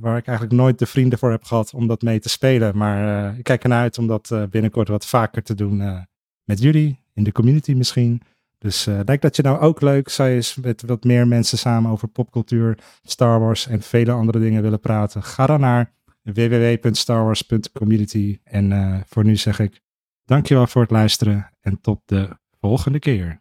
[0.00, 2.76] waar ik eigenlijk nooit de vrienden voor heb gehad om dat mee te spelen.
[2.76, 6.06] Maar ik kijk ernaar uit om dat binnenkort wat vaker te doen
[6.44, 7.00] met jullie.
[7.14, 8.22] In de community misschien.
[8.58, 11.90] Dus eh lijkt dat je nou ook leuk zou eens met wat meer mensen samen
[11.90, 15.22] over popcultuur, Star Wars en vele andere dingen willen praten.
[15.22, 15.92] Ga dan naar
[16.22, 18.38] www.starwars.community.
[18.44, 19.80] En eh, voor nu zeg ik
[20.24, 22.28] dankjewel voor het luisteren en tot de
[22.60, 23.40] volgende keer.